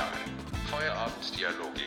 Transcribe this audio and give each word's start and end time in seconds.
Genial. 0.00 0.12
Feierabenddialoge 0.70 1.82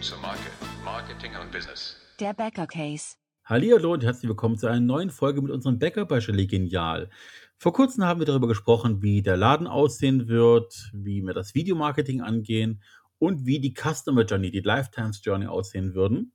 zur 0.00 0.18
Marke, 0.18 0.50
Marketing 0.84 1.32
und 1.42 1.52
Business. 1.52 1.96
Der 2.18 2.32
Bäcker 2.32 2.66
Case. 2.66 3.16
Hallihallo 3.44 3.92
und 3.92 4.02
herzlich 4.02 4.28
willkommen 4.28 4.56
zu 4.56 4.68
einer 4.68 4.80
neuen 4.80 5.10
Folge 5.10 5.42
mit 5.42 5.50
unserem 5.50 5.78
Bäcker 5.78 6.06
bei 6.06 6.20
Gelee 6.20 6.46
Genial. 6.46 7.10
Vor 7.58 7.74
kurzem 7.74 8.04
haben 8.04 8.20
wir 8.20 8.26
darüber 8.26 8.48
gesprochen, 8.48 9.02
wie 9.02 9.20
der 9.20 9.36
Laden 9.36 9.66
aussehen 9.66 10.28
wird, 10.28 10.90
wie 10.94 11.20
wir 11.20 11.34
das 11.34 11.54
Videomarketing 11.54 12.22
angehen 12.22 12.82
und 13.18 13.44
wie 13.44 13.60
die 13.60 13.74
Customer 13.74 14.24
Journey, 14.24 14.50
die 14.50 14.60
Lifetime 14.60 15.10
Journey 15.22 15.46
aussehen 15.46 15.94
würden. 15.94 16.32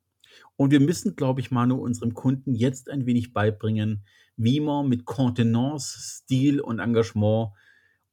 Und 0.55 0.71
wir 0.71 0.81
müssen, 0.81 1.15
glaube 1.15 1.41
ich, 1.41 1.49
Manu, 1.49 1.77
unserem 1.77 2.13
Kunden 2.13 2.53
jetzt 2.53 2.91
ein 2.91 3.07
wenig 3.07 3.33
beibringen, 3.33 4.05
wie 4.35 4.59
man 4.59 4.87
mit 4.87 5.05
Kontenance, 5.05 5.97
Stil 5.99 6.59
und 6.61 6.77
Engagement 6.77 7.53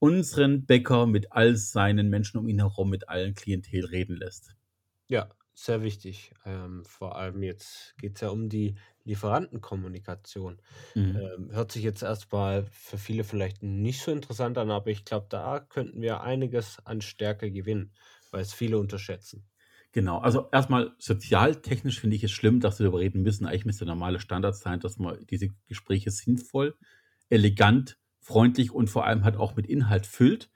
unseren 0.00 0.66
Bäcker 0.66 1.06
mit 1.06 1.30
all 1.32 1.54
seinen 1.56 2.10
Menschen 2.10 2.38
um 2.38 2.48
ihn 2.48 2.58
herum, 2.58 2.90
mit 2.90 3.08
allen 3.08 3.34
Klientel 3.34 3.84
reden 3.84 4.16
lässt. 4.16 4.56
Ja, 5.08 5.28
sehr 5.54 5.82
wichtig. 5.82 6.32
Ähm, 6.44 6.84
vor 6.86 7.16
allem 7.16 7.42
jetzt 7.42 7.96
geht 7.98 8.14
es 8.16 8.20
ja 8.22 8.28
um 8.30 8.48
die 8.48 8.76
Lieferantenkommunikation. 9.04 10.62
Mhm. 10.94 11.30
Ähm, 11.36 11.50
hört 11.52 11.72
sich 11.72 11.82
jetzt 11.82 12.02
erstmal 12.02 12.64
für 12.66 12.98
viele 12.98 13.24
vielleicht 13.24 13.62
nicht 13.62 14.00
so 14.02 14.12
interessant 14.12 14.56
an, 14.58 14.70
aber 14.70 14.90
ich 14.90 15.04
glaube, 15.04 15.26
da 15.28 15.60
könnten 15.60 16.00
wir 16.00 16.20
einiges 16.22 16.78
an 16.86 17.00
Stärke 17.00 17.50
gewinnen, 17.50 17.92
weil 18.30 18.42
es 18.42 18.54
viele 18.54 18.78
unterschätzen. 18.78 19.48
Genau, 19.92 20.18
also 20.18 20.48
erstmal 20.52 20.94
sozialtechnisch 20.98 21.98
finde 22.00 22.14
ich 22.16 22.22
es 22.22 22.30
schlimm, 22.30 22.60
dass 22.60 22.78
wir 22.78 22.84
darüber 22.84 23.00
reden 23.00 23.22
müssen. 23.22 23.46
Eigentlich 23.46 23.64
müsste 23.64 23.84
der 23.84 23.94
normale 23.94 24.20
Standard 24.20 24.56
sein, 24.56 24.78
dass 24.78 24.98
man 24.98 25.26
diese 25.26 25.48
Gespräche 25.66 26.12
sinnvoll, 26.12 26.76
elegant, 27.28 27.98
freundlich 28.30 28.70
und 28.72 28.88
vor 28.88 29.04
allem 29.06 29.24
halt 29.24 29.36
auch 29.36 29.56
mit 29.56 29.66
Inhalt 29.66 30.06
füllt. 30.06 30.50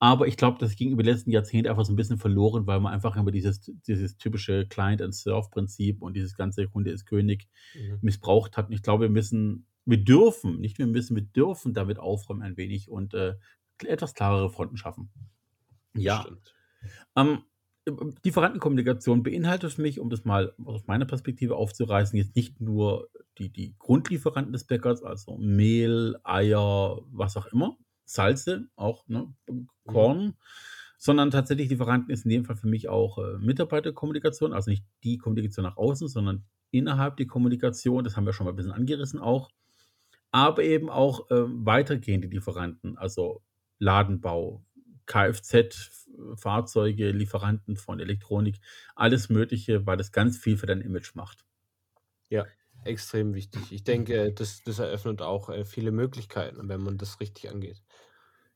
Aber 0.00 0.28
ich 0.28 0.36
glaube, 0.36 0.58
das 0.60 0.76
ging 0.76 0.92
über 0.92 1.02
die 1.02 1.10
letzten 1.10 1.30
Jahrzehnte 1.32 1.70
einfach 1.70 1.84
so 1.84 1.92
ein 1.92 1.96
bisschen 1.96 2.18
verloren, 2.18 2.66
weil 2.66 2.80
man 2.80 2.92
einfach 2.92 3.16
immer 3.16 3.32
dieses, 3.32 3.60
dieses 3.86 4.16
typische 4.16 4.66
Client-and-Serve-Prinzip 4.68 6.00
und 6.02 6.14
dieses 6.14 6.34
ganze 6.36 6.68
Kunde 6.68 6.90
ist 6.92 7.04
König 7.06 7.48
Mhm. 7.74 7.98
missbraucht 8.00 8.56
hat. 8.56 8.68
Und 8.68 8.72
ich 8.74 8.82
glaube, 8.82 9.04
wir 9.04 9.10
müssen, 9.10 9.66
wir 9.84 10.02
dürfen, 10.02 10.60
nicht 10.60 10.78
wir 10.78 10.86
müssen, 10.86 11.16
wir 11.16 11.24
dürfen 11.24 11.74
damit 11.74 11.98
aufräumen 11.98 12.42
ein 12.42 12.56
wenig 12.56 12.88
und 12.90 13.12
äh, 13.14 13.34
etwas 13.84 14.14
klarere 14.14 14.50
Fronten 14.50 14.76
schaffen. 14.76 15.10
Ja, 15.94 16.22
Stimmt. 16.22 16.54
ähm, 17.16 17.42
Lieferantenkommunikation 18.24 19.22
beinhaltet 19.22 19.72
für 19.72 19.82
mich, 19.82 20.00
um 20.00 20.10
das 20.10 20.24
mal 20.24 20.52
aus 20.64 20.86
meiner 20.86 21.04
Perspektive 21.04 21.56
aufzureißen, 21.56 22.18
jetzt 22.18 22.36
nicht 22.36 22.60
nur 22.60 23.08
die, 23.38 23.50
die 23.50 23.74
Grundlieferanten 23.78 24.52
des 24.52 24.64
Bäckers, 24.64 25.02
also 25.02 25.36
Mehl, 25.38 26.16
Eier, 26.24 27.00
was 27.10 27.36
auch 27.36 27.46
immer, 27.46 27.76
Salze, 28.04 28.68
auch 28.76 29.06
ne, 29.08 29.32
Korn, 29.86 30.34
sondern 30.98 31.30
tatsächlich 31.30 31.70
Lieferanten 31.70 32.10
ist 32.10 32.24
in 32.24 32.30
dem 32.30 32.44
Fall 32.44 32.56
für 32.56 32.66
mich 32.66 32.88
auch 32.88 33.18
äh, 33.18 33.38
Mitarbeiterkommunikation, 33.38 34.52
also 34.52 34.70
nicht 34.70 34.84
die 35.04 35.18
Kommunikation 35.18 35.64
nach 35.64 35.76
außen, 35.76 36.08
sondern 36.08 36.44
innerhalb 36.70 37.16
die 37.16 37.26
Kommunikation, 37.26 38.04
das 38.04 38.16
haben 38.16 38.26
wir 38.26 38.32
schon 38.32 38.46
mal 38.46 38.52
ein 38.52 38.56
bisschen 38.56 38.72
angerissen 38.72 39.20
auch, 39.20 39.50
aber 40.30 40.62
eben 40.62 40.90
auch 40.90 41.30
äh, 41.30 41.44
weitergehende 41.46 42.28
Lieferanten, 42.28 42.98
also 42.98 43.42
Ladenbau, 43.78 44.64
Kfz, 45.08 46.06
Fahrzeuge, 46.36 47.10
Lieferanten 47.10 47.76
von 47.76 47.98
Elektronik, 47.98 48.60
alles 48.94 49.28
Mögliche, 49.28 49.86
weil 49.86 49.96
das 49.96 50.12
ganz 50.12 50.38
viel 50.38 50.56
für 50.56 50.66
dein 50.66 50.80
Image 50.80 51.14
macht. 51.14 51.44
Ja, 52.28 52.46
extrem 52.84 53.34
wichtig. 53.34 53.72
Ich 53.72 53.84
denke, 53.84 54.32
das, 54.32 54.62
das 54.62 54.78
eröffnet 54.78 55.22
auch 55.22 55.48
äh, 55.48 55.64
viele 55.64 55.90
Möglichkeiten, 55.90 56.68
wenn 56.68 56.82
man 56.82 56.98
das 56.98 57.20
richtig 57.20 57.48
angeht. 57.50 57.82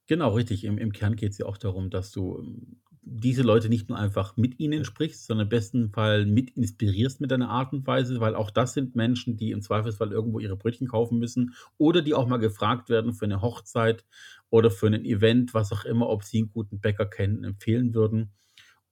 Genau, 0.06 0.34
richtig. 0.34 0.64
Im, 0.64 0.78
im 0.78 0.92
Kern 0.92 1.16
geht 1.16 1.32
es 1.32 1.38
ja 1.38 1.46
auch 1.46 1.56
darum, 1.56 1.88
dass 1.88 2.10
du 2.10 2.38
ähm, 2.38 2.81
diese 3.04 3.42
Leute 3.42 3.68
nicht 3.68 3.88
nur 3.88 3.98
einfach 3.98 4.36
mit 4.36 4.60
ihnen 4.60 4.84
sprichst, 4.84 5.26
sondern 5.26 5.46
im 5.46 5.50
besten 5.50 5.90
Fall 5.90 6.24
mit 6.24 6.50
inspirierst 6.50 7.20
mit 7.20 7.32
deiner 7.32 7.50
Art 7.50 7.72
und 7.72 7.86
Weise, 7.86 8.20
weil 8.20 8.36
auch 8.36 8.50
das 8.50 8.74
sind 8.74 8.94
Menschen, 8.94 9.36
die 9.36 9.50
im 9.50 9.60
Zweifelsfall 9.60 10.12
irgendwo 10.12 10.38
ihre 10.38 10.56
Brötchen 10.56 10.86
kaufen 10.86 11.18
müssen 11.18 11.54
oder 11.78 12.00
die 12.02 12.14
auch 12.14 12.28
mal 12.28 12.36
gefragt 12.38 12.88
werden 12.88 13.12
für 13.12 13.24
eine 13.24 13.42
Hochzeit 13.42 14.04
oder 14.50 14.70
für 14.70 14.86
ein 14.86 15.04
Event, 15.04 15.52
was 15.52 15.72
auch 15.72 15.84
immer, 15.84 16.08
ob 16.08 16.22
sie 16.22 16.38
einen 16.38 16.50
guten 16.52 16.80
Bäcker 16.80 17.06
kennen, 17.06 17.42
empfehlen 17.42 17.92
würden. 17.94 18.30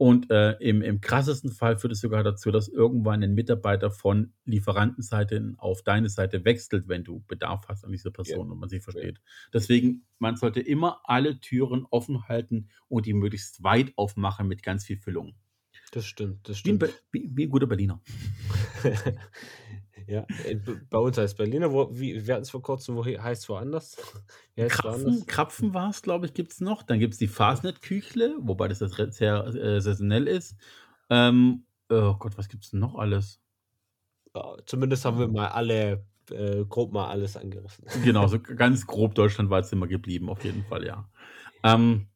Und 0.00 0.30
äh, 0.30 0.52
im, 0.60 0.80
im 0.80 1.02
krassesten 1.02 1.52
Fall 1.52 1.76
führt 1.76 1.92
es 1.92 2.00
sogar 2.00 2.24
dazu, 2.24 2.50
dass 2.50 2.68
irgendwann 2.68 3.22
ein 3.22 3.34
Mitarbeiter 3.34 3.90
von 3.90 4.32
Lieferantenseite 4.46 5.52
auf 5.58 5.82
deine 5.82 6.08
Seite 6.08 6.42
wechselt, 6.46 6.88
wenn 6.88 7.04
du 7.04 7.22
Bedarf 7.28 7.68
hast 7.68 7.84
an 7.84 7.92
dieser 7.92 8.10
Person 8.10 8.50
und 8.50 8.58
man 8.58 8.70
sie 8.70 8.80
versteht. 8.80 9.20
Deswegen, 9.52 10.06
man 10.18 10.36
sollte 10.36 10.60
immer 10.60 11.02
alle 11.04 11.38
Türen 11.38 11.86
offen 11.90 12.28
halten 12.28 12.70
und 12.88 13.04
die 13.04 13.12
möglichst 13.12 13.62
weit 13.62 13.92
aufmachen 13.96 14.48
mit 14.48 14.62
ganz 14.62 14.86
viel 14.86 14.96
Füllung. 14.96 15.34
Das 15.92 16.06
stimmt, 16.06 16.48
das 16.48 16.64
Wie 16.64 16.70
ein, 16.70 16.76
stimmt. 16.76 17.02
Wie, 17.12 17.30
wie 17.34 17.44
ein 17.44 17.50
guter 17.50 17.66
Berliner. 17.66 18.00
ja, 20.10 20.26
äh, 20.44 20.56
bei 20.90 20.98
uns 20.98 21.16
heißt 21.16 21.36
Berliner, 21.36 21.72
wo, 21.72 21.88
wie, 21.92 22.26
wir 22.26 22.34
hatten 22.34 22.42
es 22.42 22.50
vor 22.50 22.62
kurzem, 22.62 22.96
wo 22.96 23.04
he- 23.04 23.18
heißt 23.18 23.42
es 23.42 23.48
woanders? 23.48 23.96
Heißt 24.58 24.74
es 24.74 24.78
Krapfen, 24.78 25.04
woanders? 25.04 25.26
Krapfen 25.26 25.74
war 25.74 25.90
es, 25.90 26.02
glaube 26.02 26.26
ich, 26.26 26.34
gibt 26.34 26.52
es 26.52 26.60
noch. 26.60 26.82
Dann 26.82 26.98
gibt 26.98 27.14
es 27.14 27.18
die 27.18 27.28
Fasnet-Küchle, 27.28 28.36
wobei 28.40 28.68
das 28.68 28.78
sehr 28.78 29.46
äh, 29.46 29.80
saisonell 29.80 30.26
ist. 30.26 30.56
Ähm, 31.08 31.64
oh 31.90 32.14
Gott, 32.14 32.36
was 32.36 32.48
gibt 32.48 32.64
es 32.64 32.72
noch 32.72 32.96
alles? 32.96 33.40
Ja, 34.34 34.56
zumindest 34.66 35.04
haben 35.04 35.18
wir 35.18 35.28
mal 35.28 35.48
alle, 35.48 36.04
äh, 36.30 36.64
grob 36.68 36.92
mal 36.92 37.08
alles 37.08 37.36
angerissen. 37.36 37.84
Genau, 38.04 38.26
so 38.26 38.38
ganz 38.40 38.86
grob 38.86 39.14
deutschlandweit 39.14 39.66
sind 39.66 39.78
wir 39.78 39.88
geblieben, 39.88 40.28
auf 40.28 40.44
jeden 40.44 40.64
Fall, 40.64 40.84
ja. 40.86 41.08
Ähm, 41.62 42.06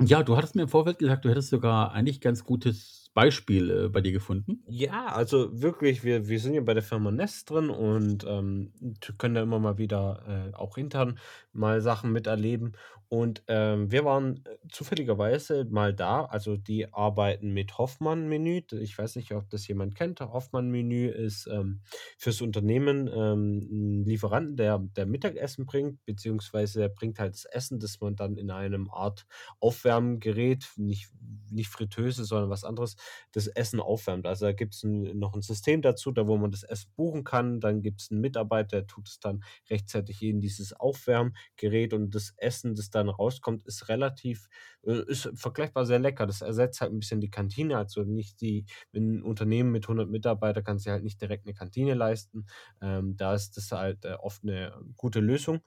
ja, 0.00 0.22
du 0.22 0.36
hattest 0.36 0.54
mir 0.54 0.62
im 0.62 0.68
Vorfeld 0.68 0.98
gesagt, 0.98 1.24
du 1.24 1.30
hättest 1.30 1.48
sogar 1.48 1.92
eigentlich 1.92 2.20
ganz 2.20 2.44
gutes 2.44 3.05
Beispiel 3.16 3.70
äh, 3.70 3.88
bei 3.88 4.02
dir 4.02 4.12
gefunden. 4.12 4.62
Ja, 4.68 5.06
also 5.06 5.62
wirklich, 5.62 6.04
wir, 6.04 6.28
wir 6.28 6.38
sind 6.38 6.52
ja 6.52 6.60
bei 6.60 6.74
der 6.74 6.82
Firma 6.82 7.10
Nest 7.10 7.48
drin 7.48 7.70
und 7.70 8.26
ähm, 8.28 8.74
können 9.16 9.34
da 9.34 9.42
immer 9.42 9.58
mal 9.58 9.78
wieder 9.78 10.50
äh, 10.52 10.54
auch 10.54 10.76
intern 10.76 11.18
mal 11.50 11.80
Sachen 11.80 12.12
miterleben. 12.12 12.76
Und 13.08 13.44
ähm, 13.46 13.90
wir 13.90 14.04
waren 14.04 14.44
äh, 14.44 14.56
zufälligerweise 14.70 15.64
mal 15.70 15.94
da, 15.94 16.24
also 16.24 16.56
die 16.56 16.92
arbeiten 16.92 17.52
mit 17.54 17.78
Hoffmann-Menü. 17.78 18.62
Ich 18.80 18.98
weiß 18.98 19.16
nicht, 19.16 19.32
ob 19.32 19.48
das 19.48 19.66
jemand 19.68 19.94
kennt. 19.94 20.20
Hoffmann-Menü 20.20 21.08
ist 21.08 21.46
ähm, 21.46 21.80
fürs 22.18 22.40
Unternehmen 22.42 23.08
ähm, 23.10 23.58
ein 23.70 24.04
Lieferanten, 24.04 24.56
der, 24.56 24.78
der 24.78 25.06
Mittagessen 25.06 25.66
bringt, 25.66 26.04
beziehungsweise 26.04 26.82
er 26.82 26.88
bringt 26.88 27.18
halt 27.18 27.34
das 27.34 27.44
Essen, 27.44 27.78
das 27.78 28.00
man 28.00 28.16
dann 28.16 28.36
in 28.36 28.50
einem 28.50 28.90
Art 28.90 29.24
Aufwärmgerät, 29.60 30.66
nicht, 30.76 31.08
nicht 31.50 31.68
Fritteuse, 31.68 32.24
sondern 32.24 32.50
was 32.50 32.64
anderes, 32.64 32.96
das 33.32 33.46
Essen 33.46 33.80
aufwärmt. 33.80 34.26
Also 34.26 34.46
da 34.46 34.52
gibt 34.52 34.74
es 34.74 34.82
noch 34.84 35.34
ein 35.34 35.42
System 35.42 35.82
dazu, 35.82 36.12
da 36.12 36.26
wo 36.26 36.36
man 36.36 36.50
das 36.50 36.62
Essen 36.62 36.90
buchen 36.96 37.24
kann. 37.24 37.60
Dann 37.60 37.82
gibt 37.82 38.00
es 38.00 38.10
einen 38.10 38.20
Mitarbeiter, 38.20 38.78
der 38.78 38.86
tut 38.86 39.08
es 39.08 39.20
dann 39.20 39.42
rechtzeitig 39.70 40.22
in 40.22 40.40
dieses 40.40 40.72
Aufwärmgerät 40.72 41.92
und 41.92 42.14
das 42.14 42.34
Essen, 42.36 42.74
das 42.74 42.90
dann 42.90 43.08
rauskommt, 43.08 43.64
ist 43.64 43.88
relativ, 43.88 44.48
äh, 44.82 45.02
ist 45.06 45.30
vergleichbar 45.34 45.86
sehr 45.86 45.98
lecker. 45.98 46.26
Das 46.26 46.42
ersetzt 46.42 46.80
halt 46.80 46.92
ein 46.92 46.98
bisschen 46.98 47.20
die 47.20 47.30
Kantine. 47.30 47.78
Also 47.78 48.02
nicht 48.02 48.40
die, 48.40 48.66
wenn 48.92 49.16
ein 49.16 49.22
Unternehmen 49.22 49.72
mit 49.72 49.84
100 49.84 50.08
Mitarbeitern 50.08 50.64
kann 50.64 50.78
sich 50.78 50.90
halt 50.90 51.04
nicht 51.04 51.20
direkt 51.20 51.46
eine 51.46 51.54
Kantine 51.54 51.94
leisten. 51.94 52.46
Ähm, 52.80 53.16
da 53.16 53.34
ist 53.34 53.56
das 53.56 53.72
halt 53.72 54.04
äh, 54.04 54.14
oft 54.14 54.42
eine 54.42 54.72
gute 54.96 55.20
Lösung. 55.20 55.60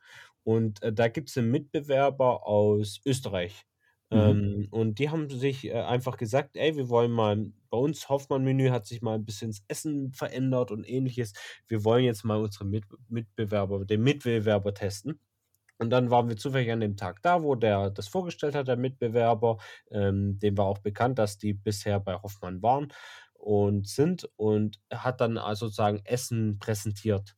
Und 0.44 0.82
äh, 0.82 0.94
da 0.94 1.08
gibt 1.08 1.30
es 1.30 1.38
einen 1.38 1.52
Mitbewerber 1.52 2.46
aus 2.46 3.02
Österreich. 3.06 3.66
Mhm. 4.12 4.18
Ähm, 4.18 4.68
und 4.72 5.00
die 5.00 5.10
haben 5.10 5.30
sich 5.30 5.66
äh, 5.68 5.74
einfach 5.74 6.18
gesagt, 6.18 6.58
ey, 6.58 6.76
wir 6.76 6.90
wollen 6.90 7.12
mal, 7.12 7.52
bei 7.70 7.78
uns 7.78 8.10
Hoffmann-Menü 8.10 8.70
hat 8.70 8.86
sich 8.88 9.02
mal 9.02 9.16
ein 9.16 9.26
bisschen 9.26 9.52
das 9.52 9.64
Essen 9.68 10.12
verändert 10.14 10.72
und 10.72 10.84
ähnliches. 10.84 11.34
Wir 11.68 11.84
wollen 11.84 12.06
jetzt 12.06 12.24
mal 12.24 12.40
unsere 12.42 12.66
Mit 12.66 12.86
Mitbewerber, 13.10 13.86
den 13.86 14.02
Mitbewerber 14.04 14.74
testen. 14.74 15.20
Und 15.80 15.92
dann 15.92 16.12
waren 16.12 16.28
wir 16.30 16.38
zufällig 16.38 16.72
an 16.72 16.82
dem 16.82 16.98
Tag 16.98 17.22
da, 17.22 17.42
wo 17.44 17.56
der 17.56 17.90
das 17.90 18.08
vorgestellt 18.10 18.56
hat, 18.56 18.68
der 18.68 18.78
Mitbewerber. 18.78 19.58
Ähm, 19.92 20.38
dem 20.40 20.58
war 20.58 20.66
auch 20.66 20.80
bekannt, 20.80 21.20
dass 21.20 21.38
die 21.38 21.54
bisher 21.54 22.00
bei 22.00 22.16
Hoffmann 22.16 22.62
waren 22.62 22.92
und 23.34 23.88
sind 23.88 24.30
und 24.36 24.80
hat 24.92 25.22
dann 25.22 25.38
also 25.38 25.68
sozusagen 25.68 26.02
Essen 26.06 26.60
präsentiert. 26.60 27.36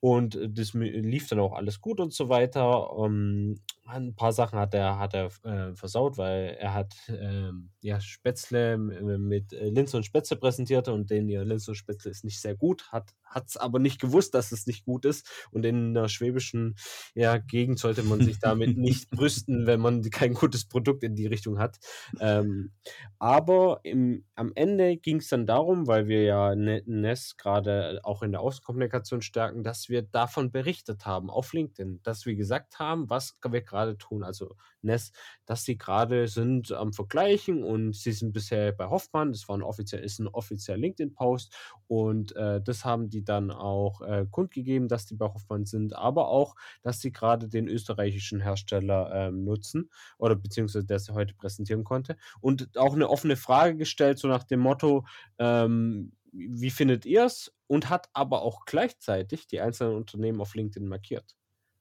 Und 0.00 0.36
äh, 0.36 0.48
das 0.50 0.74
lief 0.74 1.28
dann 1.28 1.40
auch 1.40 1.54
alles 1.54 1.80
gut 1.80 2.00
und 2.00 2.12
so 2.12 2.28
weiter. 2.28 2.90
Ähm, 3.02 3.56
ein 3.86 4.14
paar 4.14 4.32
Sachen 4.32 4.58
hat 4.58 4.74
er, 4.74 4.98
hat 4.98 5.14
er 5.14 5.26
äh, 5.44 5.74
versaut, 5.74 6.18
weil 6.18 6.56
er 6.58 6.74
hat 6.74 6.94
ähm, 7.08 7.70
ja, 7.80 8.00
Spätzle 8.00 8.72
m- 8.74 9.28
mit 9.28 9.52
äh, 9.52 9.68
Linse 9.68 9.96
und 9.96 10.04
Spätzle 10.04 10.36
präsentiert 10.36 10.88
und 10.88 11.10
den 11.10 11.28
ihr 11.28 11.44
Linse 11.44 11.70
und 11.70 11.76
Spätzle 11.76 12.10
ist 12.10 12.24
nicht 12.24 12.40
sehr 12.40 12.56
gut, 12.56 12.90
hat 12.90 13.14
es 13.46 13.56
aber 13.56 13.78
nicht 13.78 14.00
gewusst, 14.00 14.34
dass 14.34 14.50
es 14.52 14.66
nicht 14.66 14.84
gut 14.84 15.04
ist. 15.04 15.28
Und 15.52 15.64
in 15.64 15.94
der 15.94 16.08
schwäbischen 16.08 16.76
ja, 17.14 17.38
Gegend 17.38 17.78
sollte 17.78 18.02
man 18.02 18.22
sich 18.22 18.38
damit 18.38 18.76
nicht 18.76 19.10
brüsten, 19.10 19.66
wenn 19.66 19.80
man 19.80 20.02
kein 20.10 20.34
gutes 20.34 20.66
Produkt 20.66 21.02
in 21.04 21.14
die 21.14 21.26
Richtung 21.26 21.58
hat. 21.58 21.78
Ähm, 22.18 22.72
aber 23.18 23.80
im, 23.84 24.24
am 24.34 24.52
Ende 24.54 24.96
ging 24.96 25.18
es 25.18 25.28
dann 25.28 25.46
darum, 25.46 25.86
weil 25.86 26.08
wir 26.08 26.22
ja 26.24 26.54
Ne- 26.54 26.82
Nest 26.86 27.38
gerade 27.38 28.00
auch 28.02 28.22
in 28.22 28.32
der 28.32 28.40
Außenkommunikation 28.40 29.22
stärken, 29.22 29.62
dass 29.62 29.88
wir 29.88 30.02
davon 30.02 30.50
berichtet 30.52 31.06
haben 31.06 31.30
auf 31.30 31.52
LinkedIn, 31.52 32.00
dass 32.02 32.26
wir 32.26 32.34
gesagt 32.36 32.78
haben, 32.78 33.08
was 33.10 33.38
wir 33.46 33.62
gerade 33.62 33.75
gerade 33.76 33.98
tun, 33.98 34.24
also 34.24 34.56
Ness, 34.82 35.12
dass 35.44 35.64
sie 35.64 35.76
gerade 35.76 36.28
sind 36.28 36.72
am 36.72 36.92
Vergleichen 36.92 37.62
und 37.62 37.94
sie 37.94 38.12
sind 38.12 38.32
bisher 38.32 38.72
bei 38.72 38.86
Hoffmann, 38.86 39.32
das 39.32 39.48
war 39.48 39.56
ein 39.56 39.62
offiziell, 39.62 40.02
ist 40.02 40.18
ein 40.18 40.28
offizieller 40.28 40.78
LinkedIn-Post 40.78 41.54
und 41.86 42.34
äh, 42.36 42.60
das 42.62 42.84
haben 42.84 43.10
die 43.10 43.24
dann 43.24 43.50
auch 43.50 44.00
äh, 44.00 44.26
kundgegeben, 44.30 44.88
dass 44.88 45.06
die 45.06 45.14
bei 45.14 45.26
Hoffmann 45.26 45.66
sind, 45.66 45.94
aber 45.94 46.28
auch, 46.28 46.54
dass 46.82 47.00
sie 47.00 47.12
gerade 47.12 47.48
den 47.48 47.68
österreichischen 47.68 48.40
Hersteller 48.40 49.10
ähm, 49.12 49.44
nutzen 49.44 49.90
oder 50.18 50.36
beziehungsweise 50.36 50.86
der 50.86 50.98
sie 50.98 51.12
heute 51.12 51.34
präsentieren 51.34 51.84
konnte 51.84 52.16
und 52.40 52.76
auch 52.78 52.94
eine 52.94 53.10
offene 53.10 53.36
Frage 53.36 53.76
gestellt, 53.76 54.18
so 54.18 54.28
nach 54.28 54.44
dem 54.44 54.60
Motto, 54.60 55.04
ähm, 55.38 56.12
wie 56.32 56.70
findet 56.70 57.06
ihr 57.06 57.24
es? 57.24 57.52
Und 57.66 57.90
hat 57.90 58.08
aber 58.12 58.42
auch 58.42 58.64
gleichzeitig 58.64 59.46
die 59.46 59.60
einzelnen 59.60 59.96
Unternehmen 59.96 60.40
auf 60.40 60.54
LinkedIn 60.54 60.86
markiert. 60.88 61.36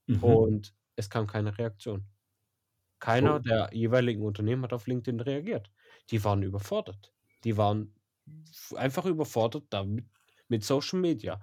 Mhm. 0.07 0.23
Und 0.23 0.73
es 0.95 1.09
kam 1.09 1.27
keine 1.27 1.57
Reaktion. 1.57 2.07
Keiner 2.99 3.39
Oh. 3.39 3.41
der 3.41 3.69
jeweiligen 3.73 4.23
Unternehmen 4.23 4.63
hat 4.63 4.73
auf 4.73 4.87
LinkedIn 4.87 5.19
reagiert. 5.19 5.71
Die 6.11 6.23
waren 6.23 6.43
überfordert. 6.43 7.13
Die 7.43 7.57
waren 7.57 7.95
einfach 8.75 9.05
überfordert 9.05 9.65
damit 9.69 10.05
mit 10.47 10.63
Social 10.63 10.99
Media. 10.99 11.41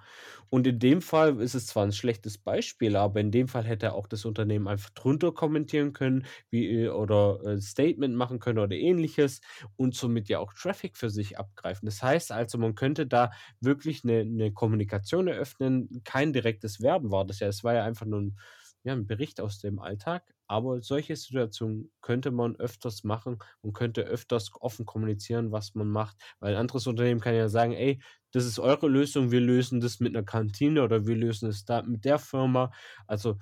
Und 0.49 0.64
in 0.66 0.78
dem 0.78 1.02
Fall 1.02 1.40
ist 1.40 1.54
es 1.54 1.66
zwar 1.66 1.84
ein 1.84 1.93
schlechtes 1.93 2.38
Beispiel, 2.38 2.94
aber 2.94 3.20
in 3.20 3.32
dem 3.32 3.49
Fall 3.49 3.64
hätte 3.64 3.94
auch 3.94 4.06
das 4.06 4.25
Unternehmen 4.25 4.69
einfach 4.69 4.90
drunter 4.90 5.32
kommentieren 5.32 5.93
können, 5.93 6.25
wie 6.50 6.84
äh, 6.84 6.88
oder 6.88 7.40
äh, 7.44 7.60
Statement 7.60 8.14
machen 8.14 8.38
können 8.38 8.60
oder 8.60 8.76
ähnliches 8.76 9.40
und 9.76 9.96
somit 9.96 10.28
ja 10.28 10.38
auch 10.38 10.52
Traffic 10.54 10.96
für 10.96 11.10
sich 11.10 11.37
abgreifen. 11.37 11.87
Das 11.87 12.00
heißt 12.02 12.31
also, 12.31 12.58
man 12.58 12.76
könnte 12.76 13.06
da 13.08 13.32
wirklich 13.60 14.04
eine, 14.04 14.20
eine 14.20 14.52
Kommunikation 14.52 15.26
eröffnen. 15.26 16.02
Kein 16.04 16.32
direktes 16.32 16.81
Werben 16.81 17.10
war 17.10 17.25
das 17.26 17.40
ja. 17.40 17.49
Es 17.49 17.64
war 17.64 17.75
ja 17.75 17.84
einfach 17.84 18.06
nur 18.06 18.20
ein, 18.20 18.38
ja, 18.84 18.93
ein 18.93 19.06
Bericht 19.06 19.40
aus 19.40 19.58
dem 19.61 19.79
Alltag. 19.79 20.34
Aber 20.46 20.82
solche 20.82 21.17
Situationen 21.17 21.90
könnte 22.00 22.31
man 22.31 22.56
öfters 22.56 23.05
machen 23.05 23.38
und 23.62 23.73
könnte 23.73 24.02
öfters 24.02 24.50
offen 24.61 24.84
kommunizieren, 24.87 25.52
was 25.52 25.75
man 25.75 25.88
macht. 25.88 26.17
Weil 26.40 26.55
ein 26.55 26.61
anderes 26.61 26.87
Unternehmen 26.87 27.20
kann 27.20 27.34
ja 27.34 27.49
sagen, 27.49 27.73
ey, 27.73 28.02
das 28.32 28.44
ist 28.46 28.58
eure 28.58 28.88
Lösung, 28.88 29.31
wir 29.31 29.40
lösen 29.40 29.81
das 29.81 30.00
mit 30.00 30.14
einer 30.17 30.25
Kantine 30.25 30.82
oder 30.82 31.06
wir 31.06 31.17
lösen 31.17 31.49
es 31.49 31.64
da 31.64 31.82
mit 31.82 32.05
der 32.05 32.19
Firma. 32.19 32.73
Also 33.06 33.38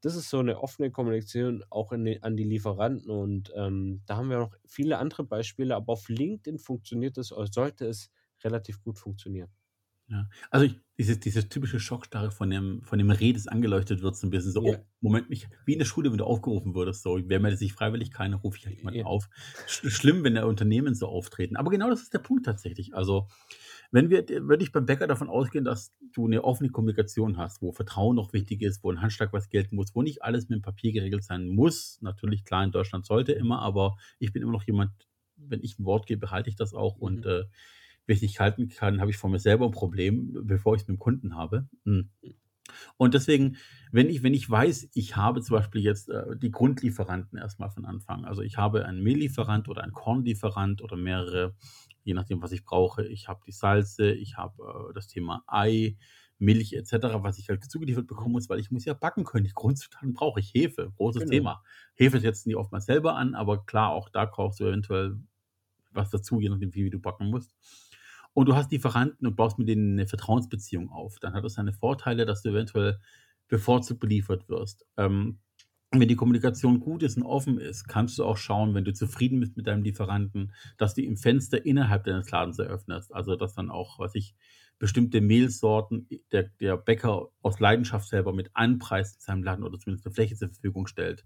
das 0.00 0.16
ist 0.16 0.30
so 0.30 0.38
eine 0.38 0.60
offene 0.60 0.90
Kommunikation 0.90 1.64
auch 1.70 1.92
die, 1.94 2.22
an 2.22 2.36
die 2.36 2.44
Lieferanten 2.44 3.10
und 3.10 3.52
ähm, 3.56 4.02
da 4.06 4.16
haben 4.16 4.30
wir 4.30 4.38
noch 4.38 4.54
viele 4.66 4.98
andere 4.98 5.24
Beispiele, 5.24 5.74
aber 5.76 5.92
auf 5.94 6.08
LinkedIn 6.08 6.58
funktioniert 6.58 7.18
es 7.18 7.32
oder 7.32 7.46
sollte 7.46 7.86
es 7.86 8.10
relativ 8.44 8.82
gut 8.82 8.98
funktionieren. 8.98 9.50
Ja. 10.08 10.28
Also 10.50 10.66
ich, 10.66 10.78
dieses, 10.98 11.18
dieses 11.18 11.48
typische 11.48 11.80
Schockstarre 11.80 12.30
von 12.30 12.50
dem, 12.50 12.82
von 12.84 12.98
dem 12.98 13.10
Reh, 13.10 13.32
das 13.32 13.48
angeleuchtet 13.48 14.02
wird, 14.02 14.16
so 14.16 14.26
ein 14.26 14.30
bisschen 14.30 14.52
so, 14.52 14.60
Ja. 14.62 14.78
oh, 14.78 14.84
Moment, 15.00 15.30
mich, 15.30 15.48
wie 15.64 15.72
in 15.72 15.78
der 15.78 15.86
Schule, 15.86 16.10
wenn 16.10 16.18
du 16.18 16.24
aufgerufen 16.24 16.74
würdest, 16.74 17.02
so, 17.02 17.18
wer 17.24 17.40
meldet 17.40 17.58
sich 17.58 17.72
freiwillig, 17.72 18.10
keiner, 18.12 18.36
rufe 18.36 18.58
ich 18.58 18.66
halt 18.66 18.76
jemanden 18.76 19.00
Ja. 19.00 19.06
auf. 19.06 19.28
Sch 19.66 19.88
schlimm, 19.90 20.22
wenn 20.22 20.34
der 20.34 20.46
Unternehmen 20.46 20.94
so 20.94 21.08
auftreten. 21.08 21.56
Aber 21.56 21.70
genau 21.70 21.88
das 21.88 22.02
ist 22.02 22.12
der 22.12 22.18
Punkt 22.18 22.44
tatsächlich. 22.44 22.94
Also, 22.94 23.28
wenn 23.90 24.10
wir, 24.10 24.28
würde 24.28 24.62
ich 24.62 24.72
beim 24.72 24.86
Bäcker 24.86 25.06
davon 25.06 25.28
ausgehen, 25.28 25.64
dass 25.64 25.94
du 26.12 26.26
eine 26.26 26.44
offene 26.44 26.70
Kommunikation 26.70 27.38
hast, 27.38 27.62
wo 27.62 27.72
Vertrauen 27.72 28.16
noch 28.16 28.32
wichtig 28.34 28.62
ist, 28.62 28.84
wo 28.84 28.90
ein 28.92 29.00
Handschlag 29.00 29.32
was 29.32 29.48
gelten 29.48 29.76
muss, 29.76 29.94
wo 29.94 30.02
nicht 30.02 30.22
alles 30.22 30.48
mit 30.48 30.58
dem 30.58 30.62
Papier 30.62 30.92
geregelt 30.92 31.24
sein 31.24 31.48
muss. 31.48 31.98
Natürlich, 32.02 32.44
klar, 32.44 32.62
in 32.64 32.72
Deutschland 32.72 33.06
sollte 33.06 33.32
immer, 33.32 33.60
aber 33.62 33.96
ich 34.18 34.32
bin 34.32 34.42
immer 34.42 34.52
noch 34.52 34.64
jemand, 34.64 34.92
wenn 35.36 35.62
ich 35.62 35.78
ein 35.78 35.84
Wort 35.86 36.06
gebe, 36.06 36.30
halte 36.30 36.50
ich 36.50 36.56
das 36.56 36.74
auch 36.74 36.96
und 36.96 37.24
Mhm. 37.24 37.26
äh, 37.26 37.44
wenn 38.06 38.16
ich 38.16 38.22
nicht 38.22 38.40
halten 38.40 38.68
kann, 38.68 39.00
habe 39.00 39.10
ich 39.10 39.16
vor 39.16 39.30
mir 39.30 39.38
selber 39.38 39.66
ein 39.66 39.72
Problem, 39.72 40.32
bevor 40.42 40.74
ich 40.74 40.82
es 40.82 40.88
mit 40.88 40.96
dem 40.96 41.00
Kunden 41.00 41.36
habe. 41.36 41.68
Hm. 41.84 42.10
Und 42.96 43.14
deswegen, 43.14 43.56
wenn 43.92 44.08
ich, 44.08 44.22
wenn 44.22 44.34
ich 44.34 44.48
weiß, 44.48 44.88
ich 44.94 45.16
habe 45.16 45.42
zum 45.42 45.56
Beispiel 45.56 45.82
jetzt 45.82 46.08
äh, 46.08 46.36
die 46.36 46.50
Grundlieferanten 46.50 47.38
erstmal 47.38 47.70
von 47.70 47.84
Anfang. 47.84 48.24
Also 48.24 48.42
ich 48.42 48.56
habe 48.56 48.86
einen 48.86 49.02
Mehlieferant 49.02 49.68
oder 49.68 49.82
einen 49.82 49.92
Kornlieferant 49.92 50.82
oder 50.82 50.96
mehrere, 50.96 51.54
je 52.02 52.14
nachdem, 52.14 52.42
was 52.42 52.52
ich 52.52 52.64
brauche. 52.64 53.06
Ich 53.06 53.28
habe 53.28 53.40
die 53.46 53.52
Salze, 53.52 54.12
ich 54.12 54.36
habe 54.36 54.90
äh, 54.90 54.94
das 54.94 55.08
Thema 55.08 55.42
Ei, 55.46 55.96
Milch 56.38 56.72
etc., 56.72 56.92
was 57.20 57.38
ich 57.38 57.48
halt 57.48 57.64
zugeliefert 57.70 58.06
bekommen 58.06 58.32
muss, 58.32 58.48
weil 58.48 58.58
ich 58.58 58.70
muss 58.70 58.84
ja 58.84 58.94
backen 58.94 59.24
können. 59.24 59.44
Die 59.44 59.52
Grundzutaten 59.52 60.14
brauche 60.14 60.40
ich 60.40 60.52
Hefe, 60.52 60.92
großes 60.96 61.22
Genau. 61.22 61.32
Thema. 61.32 61.62
Hefe 61.94 62.18
setzen 62.18 62.48
die 62.48 62.56
oftmals 62.56 62.86
selber 62.86 63.16
an, 63.16 63.34
aber 63.34 63.64
klar, 63.64 63.90
auch 63.90 64.08
da 64.08 64.26
kaufst 64.26 64.60
du 64.60 64.66
eventuell 64.66 65.16
was 65.92 66.10
dazu, 66.10 66.40
je 66.40 66.48
nachdem, 66.48 66.74
wie 66.74 66.90
du 66.90 66.98
backen 66.98 67.30
musst. 67.30 67.54
Und 68.34 68.46
du 68.48 68.54
hast 68.54 68.72
Lieferanten 68.72 69.26
und 69.26 69.36
baust 69.36 69.58
mit 69.58 69.68
denen 69.68 69.92
eine 69.92 70.06
Vertrauensbeziehung 70.06 70.90
auf. 70.90 71.18
Dann 71.20 71.34
hat 71.34 71.44
es 71.44 71.54
seine 71.54 71.72
Vorteile, 71.72 72.26
dass 72.26 72.42
du 72.42 72.50
eventuell 72.50 73.00
bevorzugt 73.48 74.00
beliefert 74.00 74.48
wirst. 74.48 74.84
Ähm, 74.96 75.38
wenn 75.92 76.08
die 76.08 76.16
Kommunikation 76.16 76.80
gut 76.80 77.02
ist 77.04 77.16
und 77.16 77.22
offen 77.22 77.58
ist, 77.58 77.86
kannst 77.86 78.18
du 78.18 78.24
auch 78.24 78.36
schauen, 78.36 78.74
wenn 78.74 78.84
du 78.84 78.92
zufrieden 78.92 79.38
bist 79.40 79.56
mit 79.56 79.66
deinem 79.66 79.84
Lieferanten, 79.84 80.52
dass 80.76 80.94
du 80.94 81.02
im 81.02 81.16
Fenster 81.16 81.64
innerhalb 81.64 82.04
deines 82.04 82.30
Ladens 82.30 82.58
eröffnest. 82.58 83.14
Also, 83.14 83.36
dass 83.36 83.54
dann 83.54 83.70
auch, 83.70 83.98
was 84.00 84.14
ich, 84.16 84.34
bestimmte 84.78 85.20
Mehlsorten 85.20 86.08
der, 86.32 86.50
der 86.60 86.76
Bäcker 86.76 87.28
aus 87.42 87.60
Leidenschaft 87.60 88.08
selber 88.08 88.32
mit 88.32 88.50
anpreist 88.54 89.16
in 89.16 89.20
seinem 89.20 89.42
Laden 89.42 89.64
oder 89.64 89.78
zumindest 89.78 90.06
eine 90.06 90.14
Fläche 90.14 90.36
zur 90.36 90.48
Verfügung 90.48 90.86
stellt. 90.86 91.24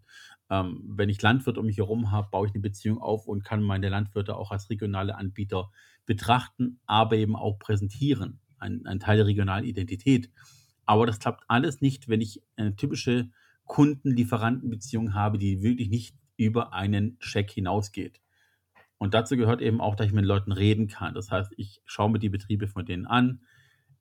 Ähm, 0.50 0.82
wenn 0.86 1.08
ich 1.08 1.20
Landwirt 1.22 1.58
um 1.58 1.66
mich 1.66 1.78
herum 1.78 2.10
habe, 2.10 2.28
baue 2.30 2.46
ich 2.46 2.54
eine 2.54 2.62
Beziehung 2.62 2.98
auf 2.98 3.26
und 3.26 3.44
kann 3.44 3.62
meine 3.62 3.88
Landwirte 3.88 4.36
auch 4.36 4.50
als 4.50 4.70
regionale 4.70 5.16
Anbieter 5.16 5.70
betrachten, 6.06 6.80
aber 6.86 7.16
eben 7.16 7.36
auch 7.36 7.58
präsentieren. 7.58 8.40
Ein, 8.58 8.86
ein 8.86 9.00
Teil 9.00 9.18
der 9.18 9.26
regionalen 9.26 9.64
Identität. 9.64 10.30
Aber 10.84 11.06
das 11.06 11.18
klappt 11.18 11.44
alles 11.48 11.80
nicht, 11.80 12.08
wenn 12.08 12.20
ich 12.20 12.42
eine 12.56 12.74
typische 12.76 13.30
Kunden-Lieferanten-Beziehung 13.64 15.14
habe, 15.14 15.38
die 15.38 15.62
wirklich 15.62 15.90
nicht 15.90 16.16
über 16.36 16.72
einen 16.72 17.18
Check 17.18 17.50
hinausgeht. 17.50 18.20
Und 18.98 19.14
dazu 19.14 19.36
gehört 19.36 19.62
eben 19.62 19.80
auch, 19.80 19.94
dass 19.94 20.08
ich 20.08 20.12
mit 20.12 20.24
Leuten 20.24 20.52
reden 20.52 20.88
kann. 20.88 21.14
Das 21.14 21.30
heißt, 21.30 21.52
ich 21.56 21.80
schaue 21.86 22.10
mir 22.10 22.18
die 22.18 22.28
Betriebe 22.28 22.66
von 22.66 22.84
denen 22.84 23.06
an, 23.06 23.40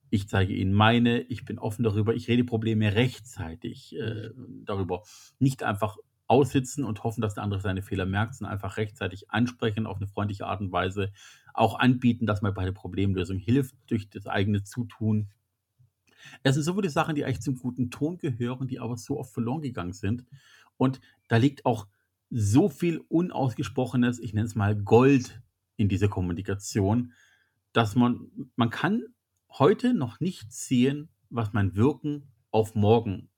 ich 0.09 0.29
zeige 0.29 0.53
ihnen 0.53 0.73
meine, 0.73 1.21
ich 1.21 1.45
bin 1.45 1.59
offen 1.59 1.83
darüber, 1.83 2.15
ich 2.15 2.27
rede 2.27 2.43
Probleme 2.43 2.95
rechtzeitig 2.95 3.95
äh, 3.95 4.29
darüber. 4.63 5.03
Nicht 5.37 5.63
einfach 5.63 5.97
aussitzen 6.27 6.83
und 6.83 7.03
hoffen, 7.03 7.21
dass 7.21 7.35
der 7.35 7.43
andere 7.43 7.61
seine 7.61 7.81
Fehler 7.81 8.05
merkt, 8.05 8.35
sondern 8.35 8.53
einfach 8.53 8.77
rechtzeitig 8.77 9.31
ansprechen 9.31 9.85
auf 9.85 9.97
eine 9.97 10.07
freundliche 10.07 10.45
Art 10.45 10.61
und 10.61 10.71
Weise. 10.71 11.11
Auch 11.53 11.79
anbieten, 11.79 12.25
dass 12.25 12.41
man 12.41 12.53
bei 12.53 12.65
der 12.65 12.71
Problemlösung 12.71 13.37
hilft 13.37 13.75
durch 13.87 14.09
das 14.09 14.27
eigene 14.27 14.63
Zutun. 14.63 15.29
Es 16.43 16.55
sind 16.55 16.63
so 16.63 16.73
viele 16.75 16.89
Sachen, 16.89 17.15
die 17.15 17.23
eigentlich 17.23 17.41
zum 17.41 17.57
guten 17.57 17.89
Ton 17.89 18.17
gehören, 18.17 18.67
die 18.67 18.79
aber 18.79 18.97
so 18.97 19.19
oft 19.19 19.33
verloren 19.33 19.61
gegangen 19.61 19.93
sind. 19.93 20.25
Und 20.77 20.99
da 21.27 21.37
liegt 21.37 21.65
auch 21.65 21.87
so 22.29 22.69
viel 22.69 22.99
unausgesprochenes, 23.07 24.19
ich 24.19 24.33
nenne 24.33 24.47
es 24.47 24.55
mal 24.55 24.75
Gold 24.75 25.41
in 25.77 25.89
dieser 25.89 26.07
Kommunikation, 26.07 27.13
dass 27.73 27.95
man, 27.95 28.31
man 28.55 28.69
kann 28.69 29.03
heute 29.49 29.93
noch 29.93 30.19
nicht 30.19 30.51
sehen, 30.51 31.09
was 31.29 31.53
mein 31.53 31.75
Wirken 31.75 32.31
auf 32.51 32.75
morgen, 32.75 33.29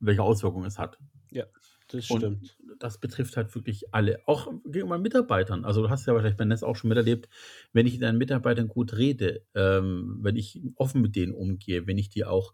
welche 0.00 0.22
Auswirkungen 0.22 0.66
es 0.66 0.78
hat. 0.78 0.98
Ja, 1.30 1.44
das 1.88 2.10
Und 2.10 2.20
stimmt. 2.20 2.58
das 2.78 2.98
betrifft 2.98 3.36
halt 3.36 3.54
wirklich 3.54 3.94
alle, 3.94 4.20
auch 4.26 4.52
gegenüber 4.64 4.98
Mitarbeitern. 4.98 5.64
Also 5.64 5.82
du 5.82 5.90
hast 5.90 6.06
ja 6.06 6.14
wahrscheinlich 6.14 6.36
bei 6.36 6.44
Netz 6.44 6.62
auch 6.62 6.76
schon 6.76 6.88
miterlebt, 6.88 7.28
wenn 7.72 7.86
ich 7.86 7.94
mit 7.94 8.02
deinen 8.02 8.18
Mitarbeitern 8.18 8.68
gut 8.68 8.96
rede, 8.96 9.44
ähm, 9.54 10.18
wenn 10.22 10.36
ich 10.36 10.62
offen 10.76 11.00
mit 11.00 11.16
denen 11.16 11.32
umgehe, 11.32 11.86
wenn 11.86 11.98
ich 11.98 12.08
die 12.08 12.24
auch 12.24 12.52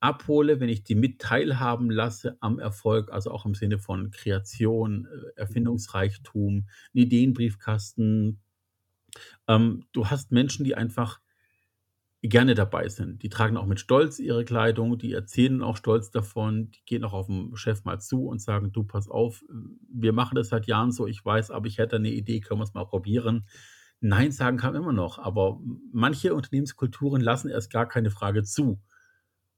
abhole, 0.00 0.60
wenn 0.60 0.68
ich 0.68 0.84
die 0.84 0.94
mit 0.94 1.20
teilhaben 1.20 1.90
lasse 1.90 2.36
am 2.40 2.58
Erfolg, 2.58 3.12
also 3.12 3.30
auch 3.30 3.46
im 3.46 3.54
Sinne 3.54 3.78
von 3.78 4.10
Kreation, 4.10 5.06
äh, 5.06 5.40
Erfindungsreichtum, 5.40 6.68
Ideenbriefkasten. 6.92 8.40
Ähm, 9.48 9.84
du 9.92 10.06
hast 10.06 10.32
Menschen, 10.32 10.64
die 10.64 10.74
einfach 10.74 11.20
gerne 12.22 12.54
dabei 12.54 12.88
sind. 12.88 13.22
Die 13.22 13.28
tragen 13.28 13.56
auch 13.56 13.66
mit 13.66 13.78
Stolz 13.78 14.18
ihre 14.18 14.44
Kleidung, 14.44 14.98
die 14.98 15.12
erzählen 15.12 15.62
auch 15.62 15.76
stolz 15.76 16.10
davon, 16.10 16.70
die 16.72 16.84
gehen 16.84 17.04
auch 17.04 17.12
auf 17.12 17.26
den 17.26 17.56
Chef 17.56 17.84
mal 17.84 18.00
zu 18.00 18.26
und 18.26 18.42
sagen, 18.42 18.72
du 18.72 18.82
pass 18.82 19.08
auf, 19.08 19.44
wir 19.88 20.12
machen 20.12 20.34
das 20.34 20.48
seit 20.48 20.66
Jahren 20.66 20.90
so, 20.90 21.06
ich 21.06 21.24
weiß, 21.24 21.52
aber 21.52 21.66
ich 21.66 21.78
hätte 21.78 21.96
eine 21.96 22.10
Idee, 22.10 22.40
können 22.40 22.60
wir 22.60 22.64
es 22.64 22.74
mal 22.74 22.86
probieren. 22.86 23.46
Nein 24.00 24.32
sagen 24.32 24.58
kann 24.58 24.74
immer 24.74 24.92
noch, 24.92 25.18
aber 25.18 25.60
manche 25.92 26.34
Unternehmenskulturen 26.34 27.20
lassen 27.20 27.50
erst 27.50 27.72
gar 27.72 27.86
keine 27.86 28.10
Frage 28.10 28.42
zu. 28.42 28.80